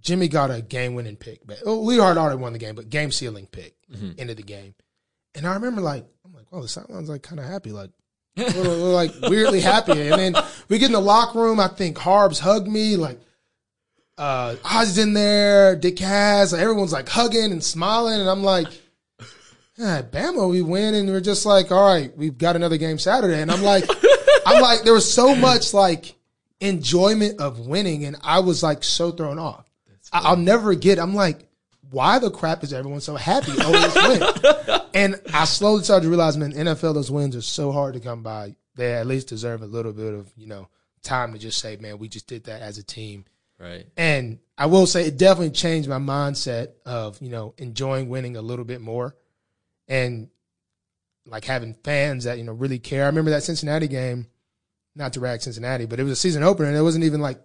[0.01, 2.91] Jimmy got a game winning pick, but oh, Lee Hart already won the game, but
[2.91, 3.75] game sealing pick
[4.19, 4.75] End of the game.
[5.35, 7.91] And I remember like I'm like, oh, the sidelines like kind of happy, like
[8.37, 9.93] a little, little, like weirdly happy.
[9.93, 11.61] And then we get in the locker room.
[11.61, 13.21] I think Harbs hugged me, like
[14.19, 18.69] uh Oz's in there, Dick has, like, everyone's like hugging and smiling, and I'm like.
[19.81, 23.51] Bama, we win, and we're just like, all right, we've got another game Saturday, and
[23.51, 23.85] I'm like,
[24.47, 26.15] I'm like, there was so much like
[26.61, 29.71] enjoyment of winning, and I was like so thrown off.
[30.13, 30.99] I, I'll never get.
[30.99, 31.49] I'm like,
[31.91, 33.53] why the crap is everyone so happy?
[33.59, 37.73] Oh, Always win, and I slowly started to realize, man, NFL those wins are so
[37.73, 38.55] hard to come by.
[38.77, 40.69] They at least deserve a little bit of you know
[41.03, 43.25] time to just say, man, we just did that as a team.
[43.59, 43.87] Right.
[43.97, 48.43] And I will say it definitely changed my mindset of, you know, enjoying winning a
[48.43, 49.15] little bit more
[49.91, 50.29] and
[51.27, 53.03] like having fans that, you know, really care.
[53.03, 54.29] I remember that Cincinnati game,
[54.95, 57.39] not to rag Cincinnati, but it was a season opener and it wasn't even like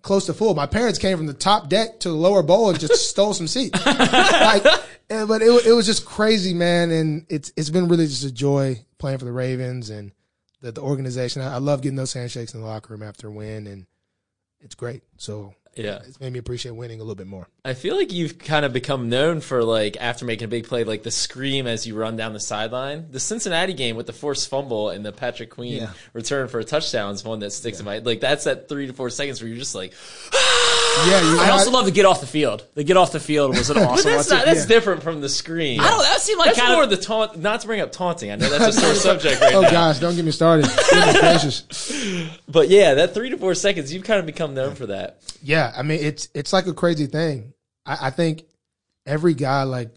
[0.00, 0.54] close to full.
[0.54, 3.48] My parents came from the top deck to the lower bowl and just stole some
[3.48, 3.84] seats.
[3.84, 4.64] like,
[5.10, 6.90] eh, but it, it was just crazy, man.
[6.90, 10.12] And it's, it's been really just a joy playing for the Ravens and
[10.60, 11.42] the, the organization.
[11.42, 13.86] I, I love getting those handshakes in the locker room after a win and
[14.60, 15.02] it's great.
[15.18, 16.00] So Yeah.
[16.06, 17.48] it's made me appreciate winning a little bit more.
[17.64, 20.84] I feel like you've kind of become known for like after making a big play,
[20.84, 23.06] like the scream as you run down the sideline.
[23.10, 25.90] The Cincinnati game with the forced fumble and the Patrick Queen Yeah.
[26.12, 28.20] return for a touchdown is one that sticks in my like.
[28.20, 31.32] That's that three to four seconds where you're just like, Yeah, ah!
[31.34, 32.64] you I know, also love the get off the field.
[32.74, 34.10] The get off the field was an awesome.
[34.12, 34.54] that's one, not too.
[34.54, 35.80] that's different from the scream.
[35.80, 36.02] I don't.
[36.02, 36.90] That seemed like That's kind more of.
[36.90, 37.38] the taunt.
[37.38, 38.30] Not to bring up taunting.
[38.30, 39.70] I know that's a sore subject right Oh now.
[39.70, 40.66] gosh, don't get me started.
[42.48, 45.18] But yeah, that three to four seconds, you've kind of become known for that.
[45.42, 47.54] Yeah, I mean it's it's like a crazy thing.
[47.86, 48.44] I, I think
[49.06, 49.90] every guy like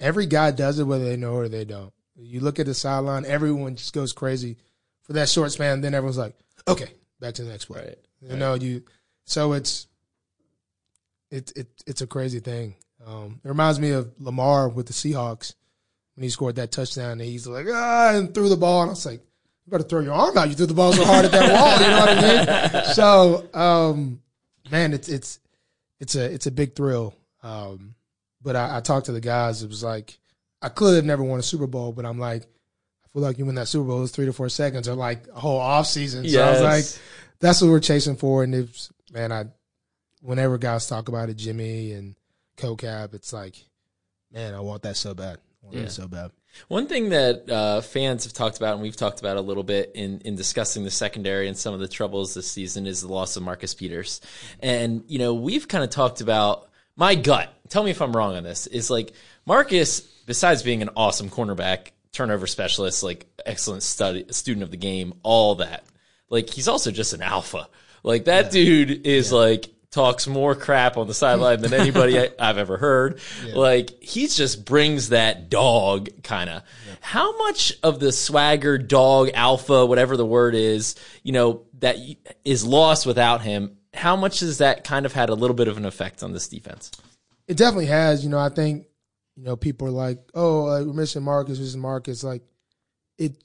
[0.00, 1.92] every guy does it whether they know or they don't.
[2.16, 4.56] You look at the sideline, everyone just goes crazy
[5.02, 5.80] for that short span.
[5.80, 6.34] Then everyone's like,
[6.66, 7.80] okay, back to the next play.
[7.80, 7.98] Right.
[8.30, 8.82] You know, you
[9.24, 9.86] so it's
[11.30, 12.74] it, it it's a crazy thing.
[13.06, 15.54] Um, it reminds me of Lamar with the Seahawks
[16.16, 18.92] when he scored that touchdown and he's like ah and threw the ball and I
[18.92, 20.48] was like, you better throw your arm out.
[20.48, 21.78] You threw the ball so hard at that wall.
[21.78, 22.84] You know what I mean?
[22.94, 24.20] So um,
[24.70, 25.38] man, it's it's
[26.00, 27.14] it's a it's a big thrill.
[27.42, 27.94] Um,
[28.42, 29.62] but I, I talked to the guys.
[29.62, 30.18] It was like
[30.62, 33.46] I could have never won a Super Bowl, but I'm like, I feel like you
[33.46, 36.28] win that Super Bowl, those three to four seconds, or like a whole off season.
[36.28, 36.84] So I was like,
[37.40, 38.42] that's what we're chasing for.
[38.44, 39.46] And it's man, I
[40.20, 42.14] whenever guys talk about it, Jimmy and
[42.56, 43.54] CoCap, it's like,
[44.32, 45.38] man, I want that so bad.
[45.62, 45.82] I want Yeah.
[45.84, 46.32] that so bad.
[46.66, 49.92] One thing that uh, fans have talked about, and we've talked about a little bit
[49.94, 53.36] in, in discussing the secondary and some of the troubles this season, is the loss
[53.36, 54.20] of Marcus Peters.
[54.60, 57.52] And, you know, we've kind of talked about my gut.
[57.68, 58.66] Tell me if I'm wrong on this.
[58.66, 59.12] Is like
[59.46, 65.14] Marcus, besides being an awesome cornerback, turnover specialist, like excellent study, student of the game,
[65.22, 65.84] all that,
[66.28, 67.68] like he's also just an alpha.
[68.02, 72.58] Like that dude is like talks more crap on the sideline than anybody I, I've
[72.58, 73.20] ever heard.
[73.54, 76.62] Like he just brings that dog kind of.
[77.00, 81.96] How much of the swagger, dog, alpha, whatever the word is, you know, that
[82.44, 83.76] is lost without him?
[83.94, 86.48] How much has that kind of had a little bit of an effect on this
[86.48, 86.90] defense?
[87.46, 88.22] It definitely has.
[88.22, 88.86] You know, I think
[89.36, 91.58] you know people are like, "Oh, uh, we're missing Marcus.
[91.58, 92.42] Missing Marcus." Like
[93.16, 93.42] it,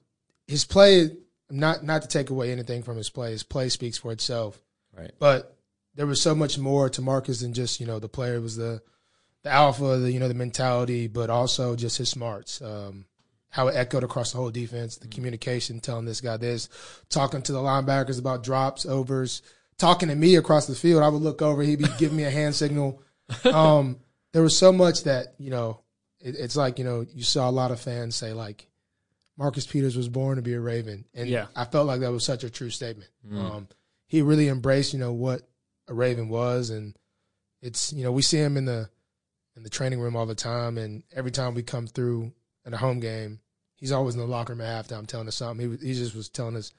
[0.48, 1.12] his play.
[1.50, 3.32] Not not to take away anything from his play.
[3.32, 4.62] His play speaks for itself.
[4.96, 5.12] Right.
[5.20, 5.53] But
[5.96, 8.82] there was so much more to Marcus than just you know the player was the
[9.44, 12.62] the alpha, the you know the mentality, but also just his smarts.
[12.62, 13.06] Um,
[13.50, 16.70] how it echoed across the whole defense, the communication, telling this guy this,
[17.10, 19.44] talking to the linebackers about drops, overs,
[19.78, 21.04] talking to me across the field.
[21.04, 23.00] I would look over, he'd be giving me a hand signal.
[23.46, 24.00] Um,
[24.32, 25.82] there was so much that you know,
[26.20, 28.68] it, it's like you know, you saw a lot of fans say like,
[29.38, 31.46] Marcus Peters was born to be a Raven, and Yeah.
[31.56, 33.10] I felt like that was such a true statement.
[33.32, 33.68] Um,
[34.08, 35.42] he really embraced, you know, what
[35.94, 36.96] a Raven was, and
[37.62, 38.90] it's you know we see him in the
[39.56, 42.34] in the training room all the time, and every time we come through
[42.66, 43.40] at a home game,
[43.76, 45.78] he's always in the locker room at halftime telling us something.
[45.80, 46.74] He he just was telling us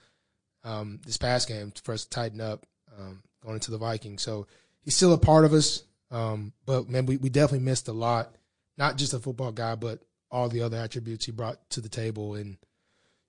[0.64, 2.66] um, this past game for us to tighten up
[2.98, 4.22] um, going into the Vikings.
[4.22, 4.46] So
[4.82, 8.34] he's still a part of us, um, but man, we, we definitely missed a lot.
[8.76, 10.00] Not just a football guy, but
[10.30, 12.56] all the other attributes he brought to the table, and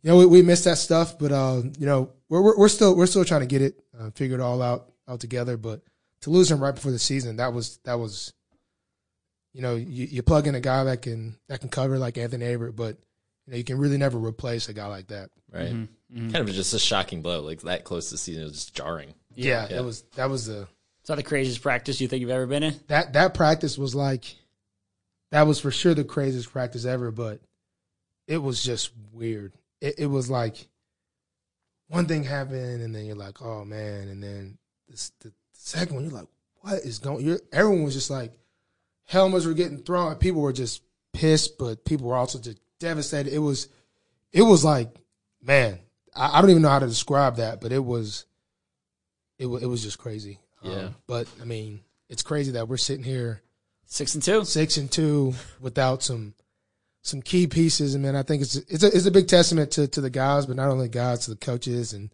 [0.01, 1.19] you know we, we missed that stuff.
[1.19, 4.09] But uh, you know we're, we're we're still we're still trying to get it uh,
[4.11, 5.57] figure it all out out together.
[5.57, 5.81] But
[6.21, 8.33] to lose him right before the season, that was that was,
[9.53, 12.45] you know, you, you plug in a guy that can that can cover like Anthony
[12.45, 12.97] Averett, but
[13.45, 15.29] you know you can really never replace a guy like that.
[15.53, 15.67] Right.
[15.73, 16.17] Mm-hmm.
[16.17, 16.29] Mm-hmm.
[16.31, 17.41] Kind of just a shocking blow.
[17.41, 19.13] Like that close to the season it was just jarring.
[19.35, 19.77] Yeah, Yeah.
[19.77, 22.63] that was that was the Is that the craziest practice you think you've ever been
[22.63, 22.79] in?
[22.87, 24.35] that that practice was like
[25.31, 27.41] that was for sure the craziest practice ever, but
[28.27, 29.53] it was just weird.
[29.81, 30.67] It, it was like
[31.89, 34.57] one thing happened, and then you're like, oh man, and then
[34.95, 36.27] this, the second one, you're like,
[36.61, 37.25] what is going?
[37.25, 38.31] You're, everyone was just like,
[39.03, 40.81] helmets were getting thrown, and people were just
[41.13, 43.33] pissed, but people were also just devastated.
[43.33, 43.67] It was,
[44.31, 44.95] it was like,
[45.41, 45.79] man,
[46.15, 48.25] I, I don't even know how to describe that, but it was,
[49.37, 50.39] it was, it was just crazy.
[50.61, 50.75] Yeah.
[50.75, 53.41] Um, but I mean, it's crazy that we're sitting here
[53.87, 54.43] Six and two.
[54.45, 56.33] six and two without some
[57.03, 57.93] some key pieces.
[57.93, 60.47] And man, I think it's it's a, it's a big testament to to the guys,
[60.47, 62.09] but not only guys, to the coaches and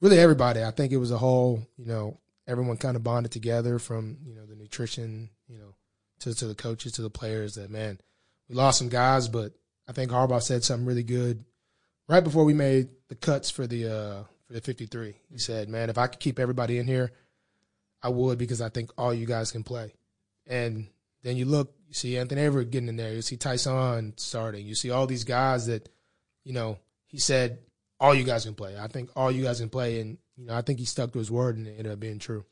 [0.00, 0.62] really everybody.
[0.62, 4.34] I think it was a whole, you know, everyone kind of bonded together from you
[4.34, 5.74] know the nutrition, you know,
[6.20, 7.54] to to the coaches, to the players.
[7.54, 8.00] That man,
[8.48, 9.52] we lost some guys, but
[9.88, 11.44] I think Harbaugh said something really good
[12.08, 15.14] right before we made the cuts for the uh for the 53.
[15.30, 17.12] He said, "Man, if I could keep everybody in here,
[18.02, 19.94] I would because I think all you guys can play."
[20.46, 20.86] And
[21.22, 23.12] then you look, you see Anthony Averett getting in there.
[23.12, 24.66] You see Tyson starting.
[24.66, 25.88] You see all these guys that,
[26.44, 27.58] you know, he said
[27.98, 28.78] all you guys can play.
[28.78, 31.18] I think all you guys can play, and you know, I think he stuck to
[31.18, 32.44] his word, and it ended up being true.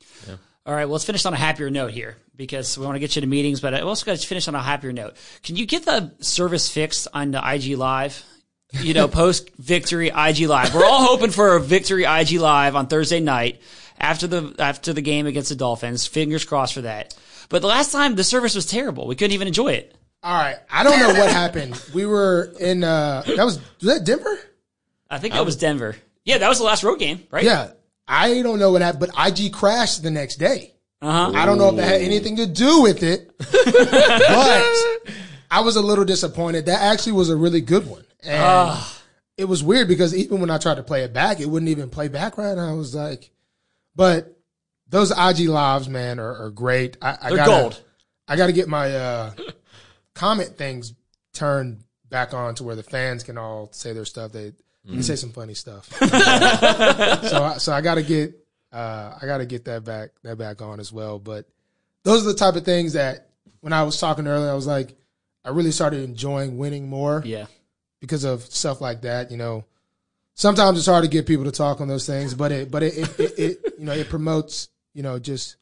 [0.65, 3.15] All right, well, let's finish on a happier note here because we want to get
[3.15, 5.15] you to meetings, but I also got to finish on a happier note.
[5.43, 8.23] Can you get the service fixed on the IG Live?
[8.71, 10.73] You know, post victory IG Live.
[10.73, 13.61] We're all hoping for a victory IG Live on Thursday night
[13.99, 16.07] after the after the game against the Dolphins.
[16.07, 17.15] Fingers crossed for that.
[17.49, 19.05] But the last time the service was terrible.
[19.05, 19.95] We couldn't even enjoy it.
[20.23, 21.79] All right, I don't know what happened.
[21.93, 24.39] We were in uh that was was that Denver?
[25.11, 25.95] I think that was Denver.
[26.25, 27.43] Yeah, that was the last road game, right?
[27.43, 27.71] Yeah,
[28.07, 30.73] I don't know what happened, but IG crashed the next day.
[31.01, 31.37] Uh huh.
[31.37, 35.13] I don't know if that had anything to do with it, but
[35.51, 36.65] I was a little disappointed.
[36.65, 38.77] That actually was a really good one, and
[39.37, 41.89] it was weird because even when I tried to play it back, it wouldn't even
[41.89, 42.51] play back right.
[42.51, 43.31] And I was like,
[43.95, 44.37] but
[44.87, 46.97] those IG lives, man, are, are great.
[47.01, 47.83] I, I They're gotta, gold.
[48.27, 49.33] I got to get my uh,
[50.13, 50.93] comment things
[51.33, 54.31] turned back on to where the fans can all say their stuff.
[54.31, 54.53] They,
[54.93, 55.91] can say some funny stuff.
[55.99, 56.05] so,
[57.43, 58.35] I, so I got to get,
[58.71, 61.19] uh, I got to get that back, that back on as well.
[61.19, 61.47] But
[62.03, 63.29] those are the type of things that
[63.61, 64.95] when I was talking earlier, I was like,
[65.43, 67.45] I really started enjoying winning more Yeah.
[67.99, 69.31] because of stuff like that.
[69.31, 69.65] You know,
[70.33, 72.97] sometimes it's hard to get people to talk on those things, but it, but it,
[72.97, 75.55] it, it, it you know, it promotes, you know, just,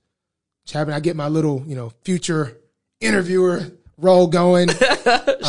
[0.66, 2.58] just having, I get my little, you know, future
[3.00, 4.70] interviewer role going.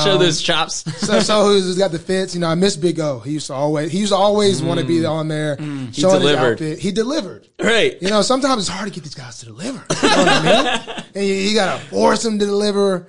[0.04, 0.74] Show those chops.
[1.07, 2.35] So, so who's got the fits?
[2.35, 3.18] You know, I miss Big O.
[3.20, 5.57] He used to always, he used to always want to be on there.
[5.59, 6.52] showing his delivered.
[6.54, 6.78] outfit.
[6.78, 7.48] He delivered.
[7.61, 7.96] right.
[8.02, 9.85] You know, sometimes it's hard to get these guys to deliver.
[10.02, 10.42] You know what I
[10.87, 11.04] mean?
[11.16, 13.07] And you, you gotta force them to deliver.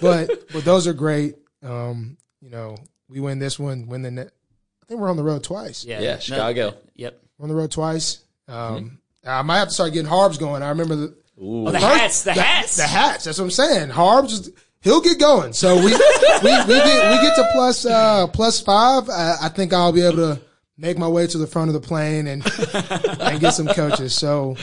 [0.00, 1.36] But but those are great.
[1.62, 2.76] Um, you know,
[3.08, 4.32] we win this one, win the net.
[4.82, 5.84] I think we're on the road twice.
[5.84, 6.00] Yeah.
[6.00, 6.74] Yeah, No- Chicago.
[6.96, 7.22] Yep.
[7.38, 8.24] We're on the road twice.
[8.48, 10.62] Um, I might have to start getting Harbs going.
[10.64, 11.06] I remember the
[11.40, 11.68] Ooh.
[11.68, 12.22] Oh, the first- hats.
[12.24, 12.76] The, hats.
[12.76, 13.24] the hats.
[13.24, 13.90] That's what I'm saying.
[13.90, 14.50] Harbs, is-
[14.84, 15.52] he'll get going.
[15.52, 19.08] So we we, we get we get to plus uh, plus five.
[19.10, 20.40] I, I think I'll be able to
[20.78, 22.44] make my way to the front of the plane and
[23.20, 24.14] and get some coaches.
[24.14, 24.56] So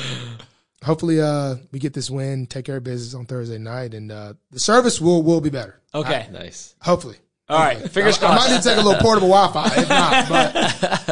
[0.84, 4.34] hopefully, uh, we get this win, take care of business on Thursday night, and uh,
[4.52, 5.82] the service will will be better.
[5.94, 6.28] Okay.
[6.32, 6.76] Nice.
[6.82, 7.18] Hopefully.
[7.50, 7.78] All right.
[7.92, 9.82] Fingers I, I might need to take a little portable Wi-Fi.
[9.82, 10.56] If not, but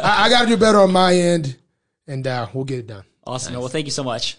[0.03, 1.57] I, I got to do better on my end,
[2.07, 3.03] and uh, we'll get it done.
[3.27, 3.53] Awesome.
[3.55, 4.37] Well, thank you so much.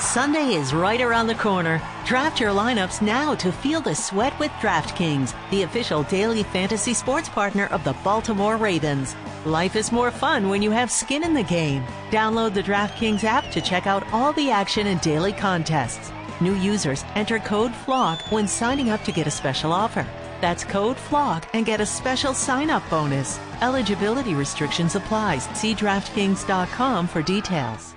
[0.00, 1.80] Sunday is right around the corner.
[2.06, 7.28] Draft your lineups now to feel the sweat with DraftKings, the official daily fantasy sports
[7.28, 9.14] partner of the Baltimore Ravens.
[9.44, 11.84] Life is more fun when you have skin in the game.
[12.10, 16.10] Download the DraftKings app to check out all the action and daily contests.
[16.40, 20.06] New users enter code FLOCK when signing up to get a special offer.
[20.40, 23.38] That's code FLOCK and get a special sign up bonus.
[23.60, 25.38] Eligibility restrictions apply.
[25.38, 27.94] See DraftKings.com for details.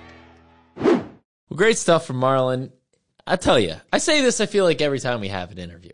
[1.54, 2.72] Well, great stuff from Marlon.
[3.26, 4.40] I tell you, I say this.
[4.40, 5.92] I feel like every time we have an interview,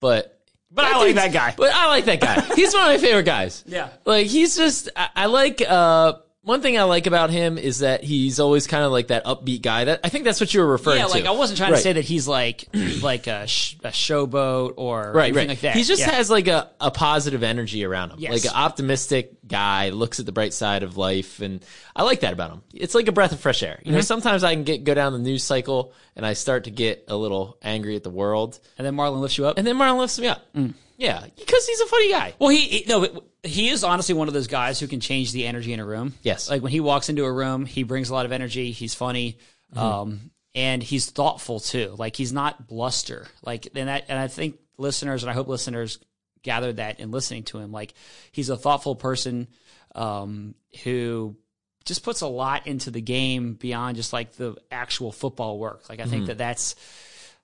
[0.00, 0.38] but
[0.70, 1.54] But I like that guy.
[1.56, 2.40] But I like that guy.
[2.54, 3.64] He's one of my favorite guys.
[3.66, 3.88] Yeah.
[4.04, 4.90] like he's just.
[4.94, 5.62] I, I like.
[5.66, 6.14] uh
[6.46, 9.62] one thing I like about him is that he's always kind of like that upbeat
[9.62, 9.84] guy.
[9.84, 11.08] That I think that's what you were referring Yeah, to.
[11.10, 11.78] Yeah, like I wasn't trying Right.
[11.78, 12.68] to say that he's like
[13.02, 15.48] like a, sh- a showboat or right, anything right.
[15.48, 15.74] like that.
[15.76, 16.12] He just Yeah.
[16.12, 18.32] has like a, a positive energy around him, Yes.
[18.32, 21.64] like an optimistic guy, looks at the bright side of life, and
[21.96, 22.62] I like that about him.
[22.72, 23.80] It's like a breath of fresh air.
[23.82, 23.94] You Mm-hmm.
[23.96, 27.04] know, sometimes I can get go down the news cycle and I start to get
[27.08, 29.58] a little angry at the world, and then Marlon lifts you up.
[29.58, 30.42] and then Marlon lifts me up.
[30.54, 30.74] Mm.
[30.96, 32.34] Yeah, because he's a funny guy.
[32.38, 35.46] Well, he, he no, he is honestly one of those guys who can change the
[35.46, 36.14] energy in a room.
[36.22, 36.48] Yes.
[36.50, 38.72] like when he walks into a room, he brings a lot of energy.
[38.72, 39.38] He's funny,
[39.74, 39.78] Mm-hmm.
[39.84, 41.94] um, and he's thoughtful too.
[41.98, 43.26] Like he's not bluster.
[43.44, 45.98] Like and that, and I think listeners, and I hope listeners
[46.42, 47.72] gathered that in listening to him.
[47.72, 47.92] Like
[48.32, 49.48] he's a thoughtful person
[49.94, 50.54] um,
[50.84, 51.36] who
[51.84, 55.88] just puts a lot into the game beyond just like the actual football work.
[55.88, 56.74] Like I think that that's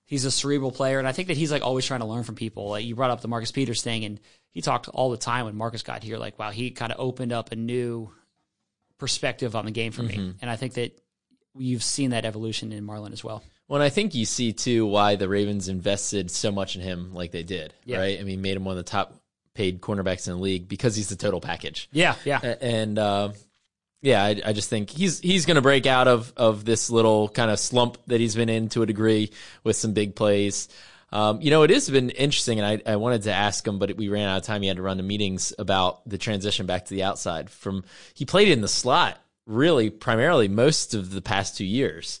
[0.05, 2.35] he's a cerebral player, and I think that he's like always trying to learn from
[2.35, 2.69] people.
[2.69, 4.19] Like you brought up the Marcus Peters thing, and
[4.51, 6.17] he talked all the time when Marcus got here.
[6.17, 8.11] Like, wow, he kind of opened up a new
[8.97, 10.99] perspective on the game for me, and I think that
[11.55, 13.43] you've seen that evolution in Marlon as well.
[13.67, 17.13] Well, and I think you see too why the Ravens invested so much in him,
[17.13, 17.73] like they did.
[17.85, 17.99] Yeah.
[17.99, 18.19] Right?
[18.19, 19.15] I mean, made him one of the top
[19.53, 21.89] paid cornerbacks in the league because he's the total package.
[21.91, 23.29] Yeah, yeah, and uh,
[24.03, 27.29] yeah, I, I just think he's he's going to break out of of this little
[27.29, 29.31] kind of slump that he's been in to a degree
[29.63, 30.67] with some big plays.
[31.13, 33.95] Um, you know, it has been interesting, and I, I wanted to ask him, but
[33.95, 34.61] we ran out of time.
[34.61, 37.49] He had to run to meetings about the transition back to the outside.
[37.49, 42.19] From he played in the slot really primarily most of the past two years,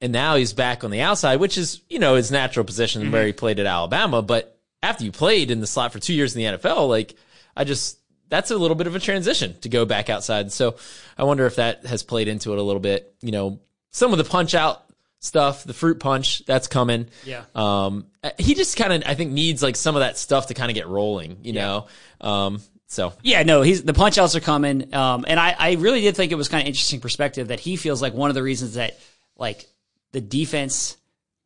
[0.00, 3.26] and now he's back on the outside, which is you know his natural position where
[3.26, 4.22] he played at Alabama.
[4.22, 7.16] But after you played in the slot for two years in the NFL, like
[7.56, 10.52] I just that's a little bit of a transition to go back outside.
[10.52, 10.76] So
[11.16, 13.14] I wonder if that has played into it a little bit.
[13.20, 13.60] You know,
[13.90, 14.82] some of the punch out
[15.20, 17.08] stuff, the fruit punch, that's coming.
[17.24, 17.44] Yeah.
[17.54, 18.06] Um,
[18.38, 20.74] he just kind of, I think, needs like some of that stuff to kind of
[20.74, 21.38] get rolling.
[21.42, 21.86] You know.
[22.20, 24.94] Um, so Yeah, no, he's the punch outs are coming.
[24.94, 27.76] Um, and I, I really did think it was kind of interesting perspective that he
[27.76, 28.98] feels like one of the reasons that
[29.36, 29.66] like
[30.12, 30.96] the defense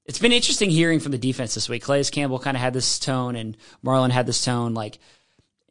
[0.07, 1.85] it's been interesting hearing from the defense this week.
[1.85, 4.99] Calais Campbell kind of had this tone and Marlon had this tone, like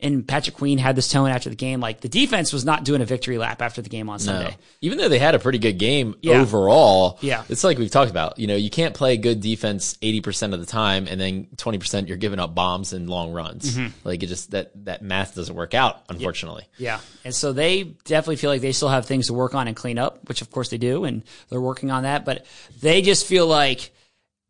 [0.02, 1.82] and Patrick Queen had this tone after the game.
[1.82, 4.56] Like the defense was not doing a victory lap after the game on Sunday.
[4.80, 6.40] even though they had a pretty good game Yeah.
[6.40, 7.44] overall, Yeah.
[7.50, 8.40] it's like we've talked about.
[8.40, 11.78] You know, you can't play good defense eighty percent of the time, and then twenty
[11.80, 13.76] percent you're giving up bombs and long runs.
[13.76, 13.88] Mm-hmm.
[14.08, 16.64] Like it just that that math doesn't work out, unfortunately.
[16.78, 17.00] Yeah.
[17.26, 19.98] And so they definitely feel like they still have things to work on and clean
[19.98, 22.24] up, which of course they do, and they're working on that.
[22.24, 22.46] But
[22.82, 23.92] they just feel like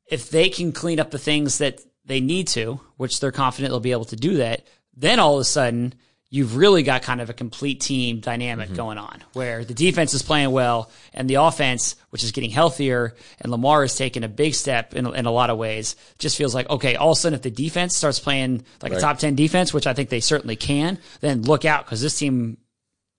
[0.06, 3.80] if they can clean up the things that they need to, which they're confident they'll
[3.80, 4.64] be able to do that,
[5.00, 5.94] then all of a sudden
[6.30, 8.76] you've really got kind of a complete team dynamic mm-hmm.
[8.76, 13.16] going on where the defense is playing well and the offense, which is getting healthier,
[13.42, 16.54] and Lamar is taking a big step in, in a lot of ways, just feels
[16.54, 19.36] like, okay, all of a sudden if the defense starts playing like a top 10
[19.36, 22.58] defense, which I think they certainly can, then look out because this team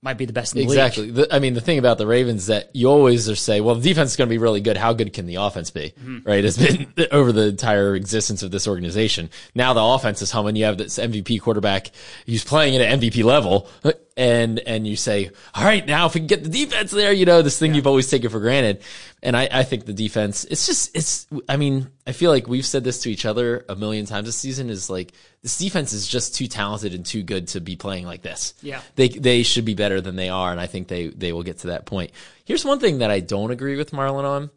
[0.02, 0.78] might be the best in the league.
[0.78, 1.26] Exactly.
[1.30, 4.12] I mean, the thing about the Ravens that you always are say, well, the defense
[4.12, 4.78] is going to be really good.
[4.78, 5.92] How good can the offense be?
[6.00, 6.18] Mm-hmm.
[6.24, 6.44] Right?
[6.44, 9.28] It's been over the entire existence of this organization.
[9.54, 10.56] Now the offense is humming.
[10.56, 11.90] You have this MVP quarterback
[12.24, 13.68] who's playing at an MVP level,
[14.16, 17.24] and and you say, all right, now if we can get the defense there, you
[17.24, 18.82] know, this thing you've always taken for granted.
[19.22, 21.26] And I, I think the defense, it's just, it's.
[21.48, 24.36] I mean, I feel like we've said this to each other a million times this
[24.36, 24.70] season.
[24.70, 25.12] Is like
[25.42, 28.80] this defense is just too talented and too good to be playing like this Yeah.
[28.96, 31.58] they they should be better than they are, and I think they they will get
[31.58, 32.12] to that point.
[32.44, 34.50] Here's one thing that I don't agree with Marlon on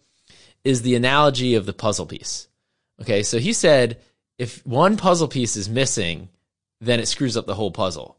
[0.63, 2.47] is the analogy of the puzzle piece.
[3.01, 3.99] Okay, so he said
[4.37, 6.29] if one puzzle piece is missing,
[6.79, 8.17] then it screws up the whole puzzle.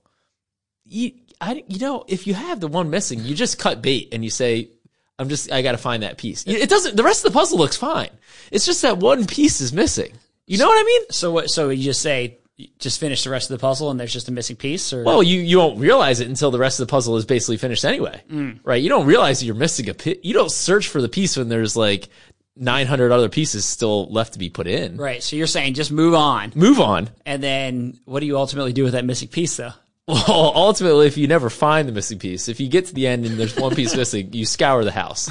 [0.85, 1.13] You,
[1.45, 4.31] I, you know, if you have the one missing, you just cut bait and you
[4.31, 4.71] say,
[5.19, 6.97] "I'm just, I got to find that piece." It doesn't.
[6.97, 8.11] The rest of the puzzle looks fine.
[8.51, 10.13] It's just that one piece is missing.
[10.47, 11.03] You know what I mean?
[11.11, 11.51] So what?
[11.51, 12.39] So you just say
[12.79, 15.25] just finish the rest of the puzzle and there's just a missing piece or Well,
[15.25, 18.23] you, you won't realize it until the rest of the puzzle is basically finished anyway,
[18.31, 18.61] Mm.
[18.63, 18.81] right?
[18.81, 20.19] You don't realize you're missing a piece.
[20.23, 22.11] You don't search for the piece when there's like
[22.57, 24.97] 900 other pieces still left to be put in.
[24.99, 27.11] right so you're saying just move on Move on.
[27.27, 29.73] and then what do you ultimately do with that missing piece though
[30.07, 33.25] Well, ultimately, if you never find the missing piece, if you get to the end
[33.25, 35.31] and there's one piece missing, you scour the house.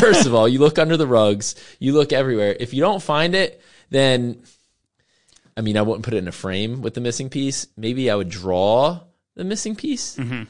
[0.00, 2.56] First of all, you look under the rugs, you look everywhere.
[2.58, 3.60] If you don't find it,
[3.90, 4.42] then,
[5.58, 7.66] I mean, I wouldn't put it in a frame with the missing piece.
[7.76, 9.00] Maybe I would draw
[9.34, 10.16] the missing piece.
[10.16, 10.44] Mm-hmm.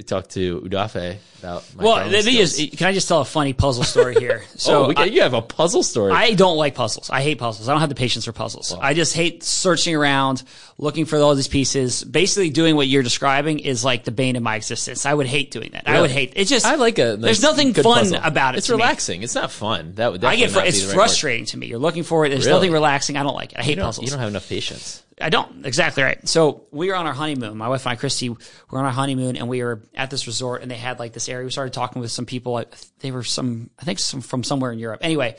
[0.00, 3.24] We talked to Odafe about my well the thing is can i just tell a
[3.24, 6.10] funny puzzle story here so oh, we got, you have a puzzle story.
[6.12, 7.10] I don't like puzzles.
[7.10, 7.68] I hate puzzles.
[7.68, 8.72] I don't have the patience for puzzles.
[8.80, 10.42] I just hate searching around,
[10.78, 12.02] looking for all these pieces.
[12.02, 15.04] Basically, doing what you're describing is like the bane of my existence.
[15.04, 15.86] I would hate doing that.
[15.86, 16.32] I would hate.
[16.36, 16.64] It just.
[16.64, 17.16] I like a.
[17.16, 18.20] There's nothing fun puzzle.
[18.22, 18.76] about it It's to me.
[18.82, 19.22] relaxing.
[19.22, 19.92] It's not fun.
[19.96, 20.24] That would.
[20.24, 20.50] I get.
[20.50, 21.02] Fr- it's the right word.
[21.02, 21.66] frustrating to me.
[21.66, 22.30] You're looking for it.
[22.30, 22.56] There's Really?
[22.58, 23.16] nothing relaxing.
[23.18, 23.58] I don't like it.
[23.58, 24.04] I hate You puzzles.
[24.04, 25.02] you don't have enough patience.
[25.20, 25.66] I don't.
[25.66, 26.26] Exactly right.
[26.28, 27.56] So we were on our honeymoon.
[27.58, 28.38] My wife and I, Christy, were
[28.72, 31.44] on our honeymoon, and we were at this resort, and they had like this area.
[31.44, 32.64] We started talking with some people.
[33.00, 35.00] They were some, I think, some from somewhere in Europe.
[35.02, 35.36] Anyway,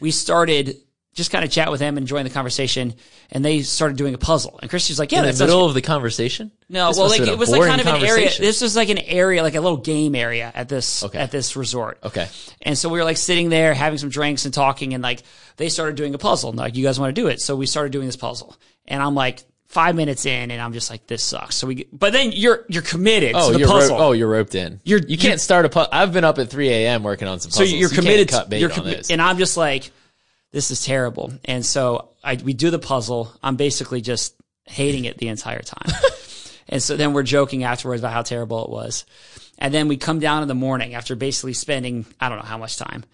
[0.00, 0.76] we started
[1.14, 2.94] just kind of chat with them, and enjoying the conversation,
[3.32, 4.56] and they started doing a puzzle.
[4.62, 6.52] And Christy's like, "Yeah, In the middle of the conversation.
[6.68, 8.30] no, This well, like it was like kind of an area.
[8.38, 11.18] This was like an area, like a little game area at this Okay.
[11.18, 11.98] at this resort.
[12.04, 12.28] Okay.
[12.62, 15.24] And so we were like sitting there having some drinks and talking, and like
[15.56, 16.50] they started doing a puzzle.
[16.50, 17.40] And like, you guys want to do it?
[17.40, 18.56] So we started doing this puzzle,
[18.88, 21.54] and I'm like five minutes in, and I'm just like, this sucks.
[21.56, 24.54] So we, but then you're you're committed Oh, to the you're ro- oh, you're roped
[24.54, 24.80] in.
[24.84, 25.90] You're- you can't start a puzzle.
[25.92, 27.02] I've been up at 3 a.m.
[27.02, 28.28] working on some so you're You committed.
[28.28, 29.10] cut bait you're on commi- this.
[29.10, 29.90] and I'm just like,
[30.50, 31.32] this is terrible.
[31.44, 33.32] And so I we do the puzzle.
[33.42, 34.34] I'm basically just
[34.64, 35.92] hating it the entire time.
[36.68, 39.04] and so then we're joking afterwards about how terrible it was.
[39.58, 42.58] And then we come down in the morning after basically spending I don't know how
[42.58, 43.04] much time.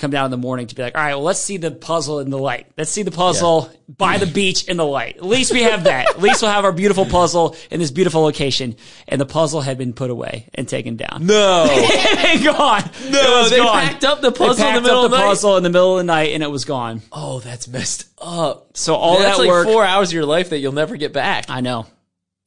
[0.00, 2.20] Come down in the morning to be like, all right, well, let's see the puzzle
[2.20, 2.66] in the light.
[2.78, 5.16] Let's see the puzzle by the beach in the light.
[5.18, 6.08] At least we have that.
[6.08, 8.76] At least we'll have our beautiful puzzle in this beautiful location.
[9.06, 11.26] And the puzzle had been put away and taken down.
[11.26, 12.90] no, it had gone.
[13.10, 13.72] No, it was they gone.
[13.88, 15.28] packed up the puzzle in the middle of the the night?
[15.28, 17.02] puzzle in the middle of the night, and it was gone.
[17.12, 18.76] oh, that's messed up.
[18.78, 21.12] So all That's that like work, four hours of your life that you'll never get
[21.12, 21.44] back.
[21.50, 21.86] I know.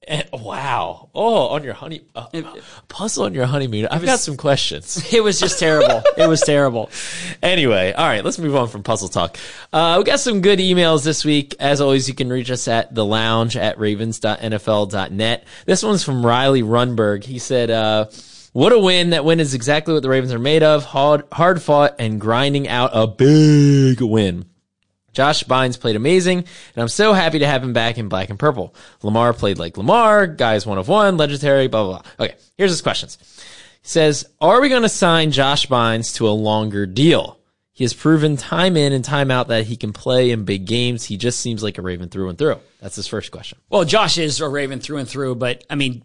[0.08, 1.10] And- wow.
[1.16, 2.28] Oh, on your honey uh,
[2.88, 3.88] puzzle on your honeymoon.
[3.88, 5.02] I've got some questions.
[5.14, 6.02] It was just terrible.
[6.18, 6.90] it was terrible.
[7.44, 9.38] Anyway, all right, let's move on from puzzle talk.
[9.74, 11.56] Uh, we got some good emails this week.
[11.60, 15.44] As always, you can reach us at the lounge at ravens.nfl.net.
[15.66, 17.24] This one's from Riley Runberg.
[17.26, 18.06] He said, uh,
[18.54, 19.10] what a win.
[19.12, 20.86] That win is exactly what the Ravens are made of.
[20.86, 24.46] Hard, hard fought and grinding out a big win.
[25.14, 28.40] Josh Bynes played amazing, and I'm so happy to have him back in black and
[28.40, 28.76] purple.
[29.04, 32.26] Lamar played like Lamar, guys one of one, legendary, blah, blah, blah.
[32.26, 33.18] Okay, here's his questions.
[33.82, 37.40] He says, Are we going to sign Josh Bynes to a longer deal?
[37.76, 41.06] He has proven time in and time out that he can play in big games.
[41.06, 42.60] He just seems like a Raven through and through.
[42.80, 43.58] That's his first question.
[43.70, 46.04] Well, Josh is a Raven through and through, but I mean,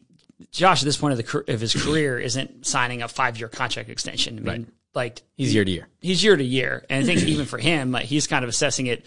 [0.50, 3.90] Josh at this point of the of his career isn't signing a five year contract
[3.90, 4.38] extension.
[4.38, 5.88] I mean, like He's year to year.
[6.00, 8.86] he's year to year, and I think even for him, like, he's kind of assessing
[8.86, 9.04] it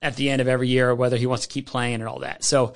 [0.00, 2.44] at the end of every year whether he wants to keep playing and all that.
[2.44, 2.74] So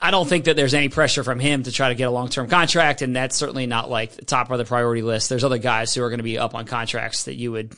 [0.00, 2.28] I don't think that there's any pressure from him to try to get a long
[2.28, 5.28] term contract, and that's certainly not like the top of the priority list.
[5.28, 7.74] There's other guys who are going to be up on contracts that you would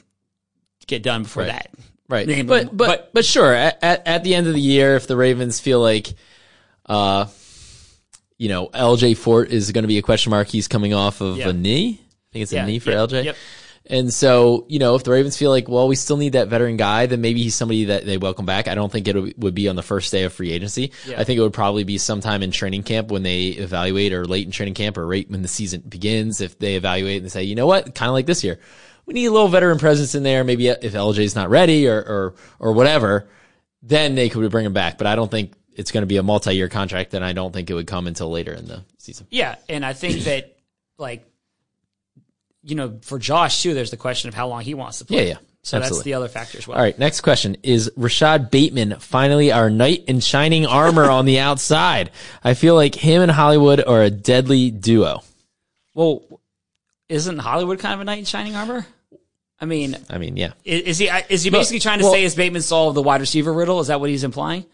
[0.87, 1.53] get done before Right.
[1.53, 1.71] that.
[2.09, 2.27] Right.
[2.29, 2.77] Name but, them.
[2.77, 6.15] but, But- sure, at, at, the end of the year, if the Ravens feel like,
[6.89, 7.27] uh,
[8.39, 11.39] you know, LJ Fort is going to be a question mark, he's coming off of
[11.39, 11.49] Yeah.
[11.49, 12.01] a knee.
[12.01, 13.25] I think it's a Yeah, knee for yep, LJ.
[13.25, 13.37] yep.
[13.89, 16.76] And so, you know, if the Ravens feel like, well, we still need that veteran
[16.76, 18.66] guy, then maybe he's somebody that they welcome back.
[18.66, 20.91] I don't think it would be on the first day of free agency.
[21.07, 21.20] Yeah.
[21.20, 24.45] I think it would probably be sometime in training camp when they evaluate or late
[24.45, 26.41] in training camp or right when the season begins.
[26.41, 28.59] If they evaluate and say, you know what, kind of like this year,
[29.07, 30.43] we need a little veteran presence in there.
[30.43, 33.28] Maybe if LJ's not ready or, or, or whatever,
[33.82, 34.99] then they could bring him back.
[34.99, 37.14] But I don't think it's going to be a multi-year contract.
[37.14, 39.28] And I don't think it would come until later in the season.
[39.30, 40.57] Yeah, and I think that
[40.99, 41.24] like
[42.67, 45.19] you know, for Josh too, there's the question of how long he wants to play.
[45.19, 45.37] Yeah, yeah.
[45.62, 46.77] So that's the other factor as well.
[46.77, 47.57] All right, next question.
[47.64, 52.11] Is Rashod Bateman finally our knight in shining armor on the outside?
[52.45, 55.23] I feel like him and Hollywood are a deadly duo.
[55.95, 56.23] Well,
[57.09, 58.87] isn't Hollywood kind of a knight in shining armor?
[59.61, 62.23] I mean, I mean, yeah, i- is he is he basically trying to well- say
[62.25, 63.81] is Bateman solved the wide receiver riddle?
[63.81, 64.67] Is that what he's implying?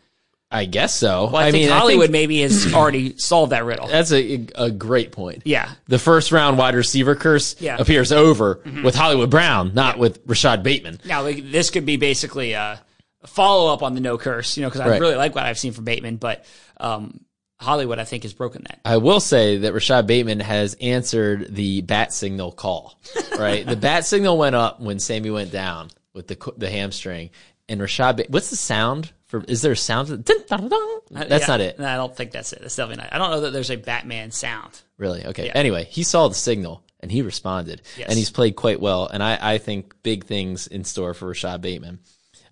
[0.53, 1.25] I guess so.
[1.33, 3.87] Well, I, think mean, Hollywood I think maybe has already solved that riddle.
[3.89, 5.43] that's a, a great point.
[5.45, 5.71] Yeah.
[5.87, 7.75] The first round wide receiver curse Yeah.
[7.75, 7.83] Mm-hmm.
[7.83, 11.01] appears over with Hollywood Brown, not with Rashod Bateman.
[11.05, 12.81] Now like, this could be basically a
[13.27, 15.01] follow up on the no curse, you know, because I Right.
[15.01, 16.45] really like what I've seen from Bateman, but
[16.79, 17.21] um,
[17.61, 18.81] Hollywood I think has broken that.
[18.85, 22.99] I will say that Rashod Bateman has answered the bat signal call.
[23.39, 27.31] Right, the bat signal went up when Sammy went down with the the hamstring,
[27.69, 28.17] and Rashod.
[28.17, 30.11] Ba- What's the sound For is there a sound?
[30.11, 31.79] Uh, that's Yeah, not it.
[31.79, 32.61] No, I don't think that's it.
[32.61, 33.15] That's definitely not.
[33.15, 34.83] I don't know that there's a Batman sound.
[34.99, 35.25] Really?
[35.25, 35.47] Okay.
[35.47, 35.53] Yeah.
[35.55, 38.11] Anyway, he saw the signal and he responded, Yes.
[38.11, 39.07] and he's played quite well.
[39.07, 42.01] And I, I think big things in store for Rashod Bateman.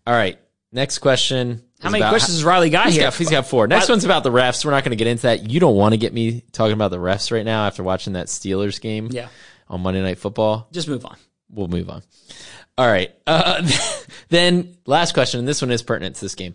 [0.06, 0.38] All right.
[0.72, 1.62] Next question.
[1.80, 3.04] How many questions has Riley got He's here?
[3.04, 3.66] got, he's got four.
[3.66, 4.64] Next one's about the refs.
[4.64, 5.50] We're not going to get into that.
[5.50, 8.28] You don't want to get me talking about the refs right now after watching that
[8.28, 9.28] Steelers game Yeah.
[9.68, 10.66] on Monday Night Football.
[10.72, 11.16] Just move on.
[11.50, 12.02] We'll move on.
[12.80, 13.14] All right.
[13.26, 13.68] Uh,
[14.30, 16.54] then last question, and this one is pertinent to this game.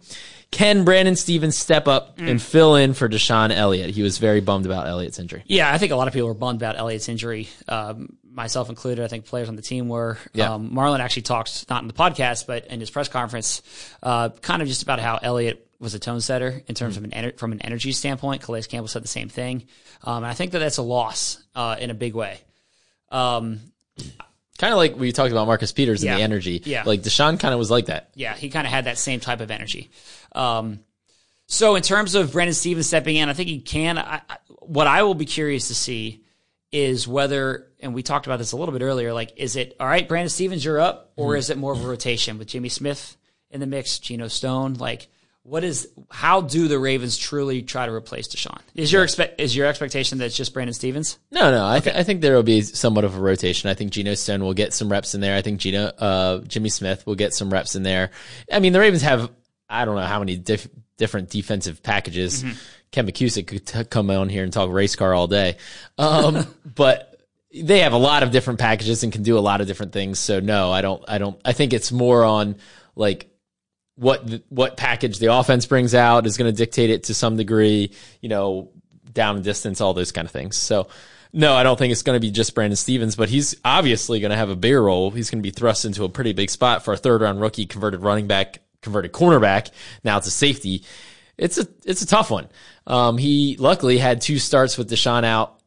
[0.50, 2.32] Can Brandon Stephens step up Mm.
[2.32, 3.92] and fill in for DeShon Elliott?
[3.92, 5.44] He was very bummed about Elliott's injury.
[5.46, 9.04] Yeah, I think a lot of people were bummed about Elliott's injury, um, myself included.
[9.06, 10.18] I think players on the team were.
[10.34, 10.54] Yeah.
[10.56, 13.62] Um, Marlon actually talked, not in the podcast, but in his press conference,
[14.02, 17.12] uh, kind of just about how Elliott was a tone setter in terms of an
[17.12, 18.42] ener- from an energy standpoint.
[18.42, 19.66] Calais Campbell said the same thing,
[20.04, 22.40] um, and I think that that's a loss uh, in a big way.
[23.12, 23.60] Um,
[24.58, 26.18] Kind of like we talked about Marcus Peters and Yeah.
[26.18, 26.62] the energy.
[26.66, 26.84] Yeah.
[26.86, 28.12] Like DeShon kind of was like that.
[28.16, 29.90] yeah, he kind of had that same type of energy.
[30.34, 30.80] Um,
[31.48, 33.98] so in terms of Brandon Stephens stepping in, I think he can.
[33.98, 36.24] I, I, what I will be curious to see
[36.72, 39.88] is whether, and we talked about this a little bit earlier, like, is it all
[39.88, 43.16] right, Brandon Stephens, you're up, or is it more of a rotation with Jimmy Smith
[43.52, 44.74] in the mix, Geno Stone?
[44.76, 45.08] Like,
[45.46, 45.88] what is?
[46.10, 48.60] How do the Ravens truly try to replace DeShon?
[48.74, 51.20] Is your expect is your expectation that it's just Brandon Stephens?
[51.30, 51.68] No, no.
[51.68, 53.70] I, th- I think there will be somewhat of a rotation.
[53.70, 55.38] I think Geno Stone will get some reps in there.
[55.38, 58.10] I think Geno, uh, Jimmy Smith will get some reps in there.
[58.52, 59.30] I mean, the Ravens have
[59.70, 60.68] I don't know how many diff-
[60.98, 62.44] different defensive packages.
[62.92, 65.58] Ken McKusick could t- come on here and talk race car all day,
[66.00, 67.20] um, but
[67.54, 70.18] they have a lot of different packages and can do a lot of different things.
[70.18, 71.04] So no, I don't.
[71.08, 71.40] I don't.
[71.46, 72.56] I think it's more on
[72.96, 73.30] like
[73.96, 77.38] what the, what package the offense brings out is going to dictate it to some
[77.38, 77.92] degree.
[78.22, 78.72] You know,
[79.12, 80.58] down distance, all those kind of things.
[80.58, 80.88] So.
[81.38, 84.32] No, I don't think it's going to be just Brandon Stephens, but he's obviously going
[84.32, 85.12] to have a bigger role.
[85.12, 87.66] He's going to be thrust into a pretty big spot for a third round rookie,
[87.66, 89.72] converted running back, converted cornerback.
[90.06, 90.86] Now it's a safety.
[91.38, 92.48] It's a it's a tough one.
[92.88, 95.60] Um, he luckily had two starts with DeShon out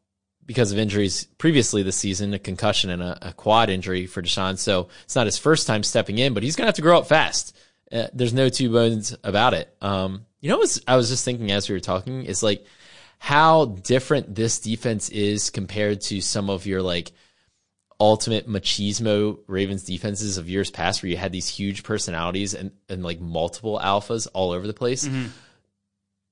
[0.47, 4.57] because of injuries previously this season, a concussion and a, a quad injury for DeShon.
[4.57, 6.99] So it's not his first time stepping in, but he's going to have to grow
[6.99, 7.55] up fast.
[7.91, 9.75] Uh, there's no two bones about it.
[9.81, 12.65] Um, you know, I was just thinking as we were talking it's like
[13.19, 17.13] how different this defense is compared to some of your like
[18.01, 23.03] ultimate machismo Ravens defenses of years past where you had these huge personalities and, and
[23.03, 25.09] like multiple alphas all over the place.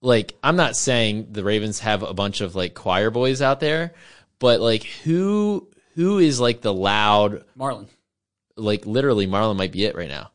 [0.02, 3.94] Like, I'm not saying the Ravens have a bunch of like choir boys out there,
[4.38, 7.88] but like who who is like the loud Marlon.
[8.57, 10.30] like literally Marlon might be it right now.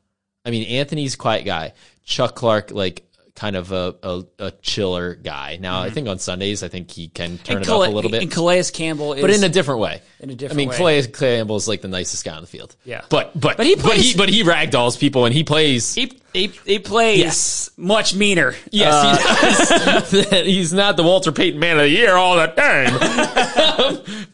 [0.46, 1.74] I mean, Anthony's a quiet guy.
[2.06, 5.58] Chuck Clark, like kind of a, a, a chiller guy.
[5.60, 8.12] Now, I think on Sundays, I think he can turn it Calais, up a little
[8.12, 10.02] bit And Calais Campbell is but in a different way.
[10.20, 10.76] In a different I mean, way.
[10.78, 12.76] Calais Campbell is like the nicest guy on the field.
[12.84, 13.02] Yeah.
[13.10, 15.96] but but But he but he but he ragdolls people and he plays.
[15.96, 17.72] he, he, he plays Yes.
[17.78, 18.54] much meaner.
[18.70, 18.94] yes,
[19.72, 20.46] Uh, he does.
[20.46, 22.94] he's not the Walter Payton Man of the Year all the time.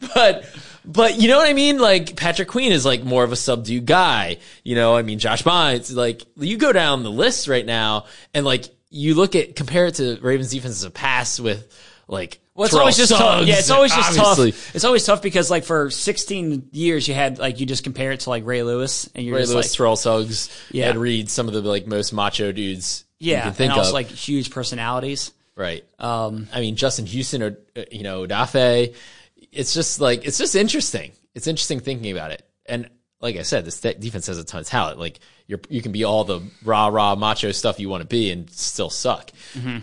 [0.14, 0.44] but
[0.88, 1.78] but you know what I mean?
[1.78, 4.38] Like Patrick Queen is like more of a subdued guy.
[4.64, 5.94] You know, I mean Josh Bynes.
[5.94, 9.96] Like you go down the list right now, and like you look at compare it
[9.96, 11.70] to Ravens defense as a pass with
[12.08, 12.40] like.
[12.54, 13.46] Well, it's Terrell always just tough.
[13.46, 14.50] Yeah, it's always just obviously.
[14.50, 14.74] tough.
[14.74, 18.20] It's always tough because like for 16 years you had like you just compare it
[18.20, 20.86] to like Ray Lewis and you're Ray just Lewis, like Terrell Suggs, Yeah.
[20.86, 23.90] Ed Reed, some of the like most macho dudes you yeah, can think and also
[23.90, 23.94] of.
[23.94, 25.30] like huge personalities.
[25.54, 25.84] right.
[26.00, 28.92] Um, I mean, Justin Houston or uh, you know Dafe.
[29.52, 31.12] It's just like it's just interesting.
[31.34, 32.42] It's interesting thinking about it.
[32.66, 32.90] And
[33.20, 34.98] like I said, this defense has a ton of talent.
[34.98, 38.30] Like you're you can be all the rah rah macho stuff you want to be
[38.30, 39.30] and still suck.
[39.54, 39.78] Mm-hmm.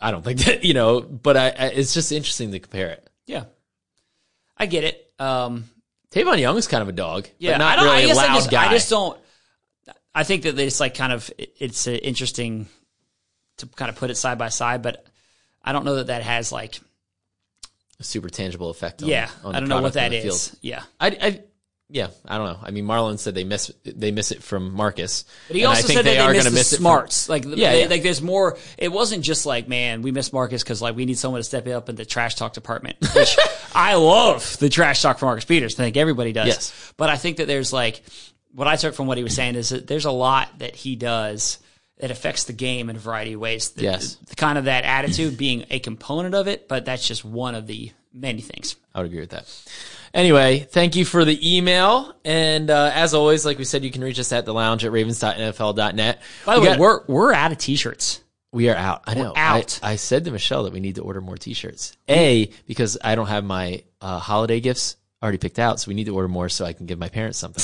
[0.00, 3.08] I don't think that you know, but I, I it's just interesting to compare it.
[3.26, 3.44] yeah,
[4.56, 5.12] I get it.
[5.18, 5.70] Um,
[6.10, 8.50] Tavon Young's kind of a dog, yeah, but not I really I loud I just,
[8.50, 8.66] guy.
[8.66, 9.18] I just don't.
[10.14, 12.66] I think that it's like kind of it's interesting
[13.58, 15.06] to kind of put it side by side, but
[15.62, 16.80] I don't know that that has like
[18.04, 19.02] super tangible effect.
[19.02, 19.30] On, yeah.
[19.44, 20.56] on I don't know what that is.
[20.60, 20.82] Yeah.
[21.00, 21.40] I, I,
[21.92, 22.58] yeah, I don't know.
[22.62, 25.82] I mean, Marlon said they miss they miss it from Marcus, But he also I
[25.82, 27.28] think said that they, are missed gonna the miss it from- smarts.
[27.28, 27.88] like, Yeah, they- yeah.
[27.88, 28.58] like there's more.
[28.78, 31.66] It wasn't just like, man, we miss Marcus because like we need someone to step
[31.66, 32.96] up in the trash talk department.
[33.14, 33.36] Which
[33.74, 35.74] I love the trash talk for Marcus Peters.
[35.74, 36.46] I think everybody does.
[36.46, 36.92] Yes.
[36.96, 38.02] But I think that there's like
[38.54, 40.94] what I took from what he was saying is that there's a lot that he
[40.94, 41.58] does
[42.00, 43.70] that affects the game in a variety of ways.
[43.70, 44.16] The- Yes.
[44.26, 47.66] the- kind of that attitude being a component of it, but that's just one of
[47.66, 48.76] the many things.
[48.94, 49.46] I would agree with that.
[50.12, 52.12] Anyway, thank you for the email.
[52.24, 54.90] And uh, as always, like we said, you can reach us at the lounge at
[54.90, 56.20] ravens.nfl.net.
[56.44, 58.20] By the We way, got- we're we're out of t-shirts.
[58.52, 59.02] we are out.
[59.06, 59.32] I know.
[59.36, 59.78] out.
[59.82, 61.96] I, I said to Michelle that we need to order more t shirts.
[62.08, 66.04] A, because I don't have my uh, holiday gifts already picked out, so we need
[66.04, 67.62] to order more so I can give my parents something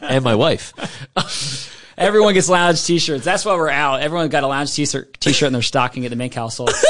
[0.02, 0.72] and my wife.
[1.96, 3.24] Everyone gets lounge t-shirts.
[3.24, 4.00] That's why we're out.
[4.00, 6.70] Everyone got a lounge t-shirt, t-shirt in their stocking at the Mink household.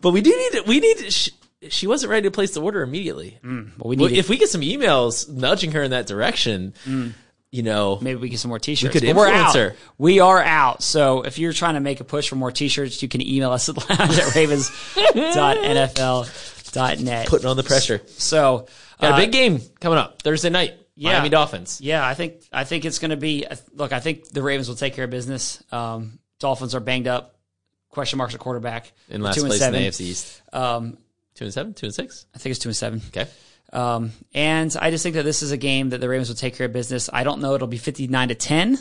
[0.00, 1.10] But we do need we need.
[1.10, 1.30] She,
[1.70, 3.38] she wasn't ready to place the order immediately.
[3.42, 3.78] Mm.
[3.78, 7.14] Well, we Well, need if we get some emails nudging her in that direction, mm.
[7.50, 8.92] you know, maybe we get some more t-shirts.
[8.92, 9.54] could But we're out.
[9.54, 9.74] her.
[9.96, 10.82] We are out.
[10.82, 13.66] So if you're trying to make a push for more t-shirts, you can email us
[13.70, 14.34] at lounge at
[16.76, 17.26] ravens.nfl.net.
[17.28, 18.00] putting on the pressure.
[18.06, 18.66] So
[19.00, 20.74] Got uh, a big game coming up Thursday night.
[20.96, 21.12] yeah.
[21.12, 21.80] Miami Dolphins.
[21.80, 23.44] Yeah, I think I think it's going to be.
[23.72, 25.62] Look, I think the Ravens will take care of business.
[25.72, 27.36] Um, Dolphins are banged up.
[27.90, 28.92] Question marks at quarterback.
[29.08, 29.76] In last two and place seven.
[29.76, 30.42] in the AFC East.
[30.52, 30.98] Um,
[31.34, 32.26] Two and seven, two and six.
[32.32, 33.02] I think it's two and seven.
[33.08, 33.26] Okay.
[33.72, 36.54] Um, and I just think that this is a game that the Ravens will take
[36.54, 37.10] care of business.
[37.12, 38.78] I don't know it'll be fifty nine to ten,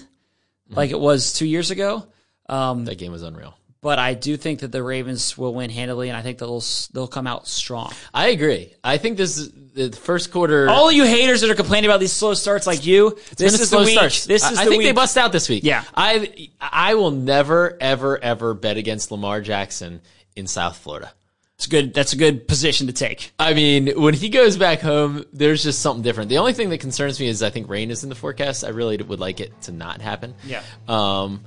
[0.69, 2.05] like it was two years ago.
[2.47, 3.57] Um, That game was unreal.
[3.83, 6.63] But I do think that the Ravens will win handily, and I think they'll
[6.93, 7.91] they'll come out strong.
[8.13, 8.73] I agree.
[8.83, 10.67] I think this is the first quarter.
[10.69, 13.81] All you haters that are complaining about these slow starts, like you, this is slow
[13.81, 13.93] the week.
[13.97, 14.25] start.
[14.27, 14.87] This I- is I the think week.
[14.87, 15.63] they bust out this week.
[15.63, 15.83] Yeah.
[15.95, 20.01] I I will never ever ever bet against Lamar Jackson
[20.35, 21.11] in South Florida.
[21.55, 21.93] It's good.
[21.93, 23.31] That's a good position to take.
[23.39, 26.29] I mean, when he goes back home, there's just something different.
[26.29, 28.63] The only thing that concerns me is I think rain is in the forecast.
[28.65, 30.33] I really would like it to not happen.
[30.45, 30.63] Yeah.
[30.87, 31.41] Um,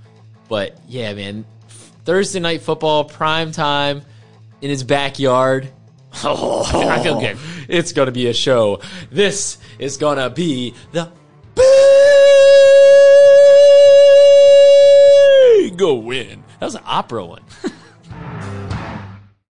[0.49, 1.45] but yeah, man,
[2.07, 4.02] Thursday night football, prime time,
[4.62, 5.68] in his backyard.
[6.22, 7.20] Oh, I feel oh.
[7.20, 7.36] good.
[7.68, 8.80] It's gonna be a show.
[9.11, 11.11] This is gonna be the
[11.57, 11.64] big
[15.80, 16.44] win.
[16.61, 17.42] That was an opera one.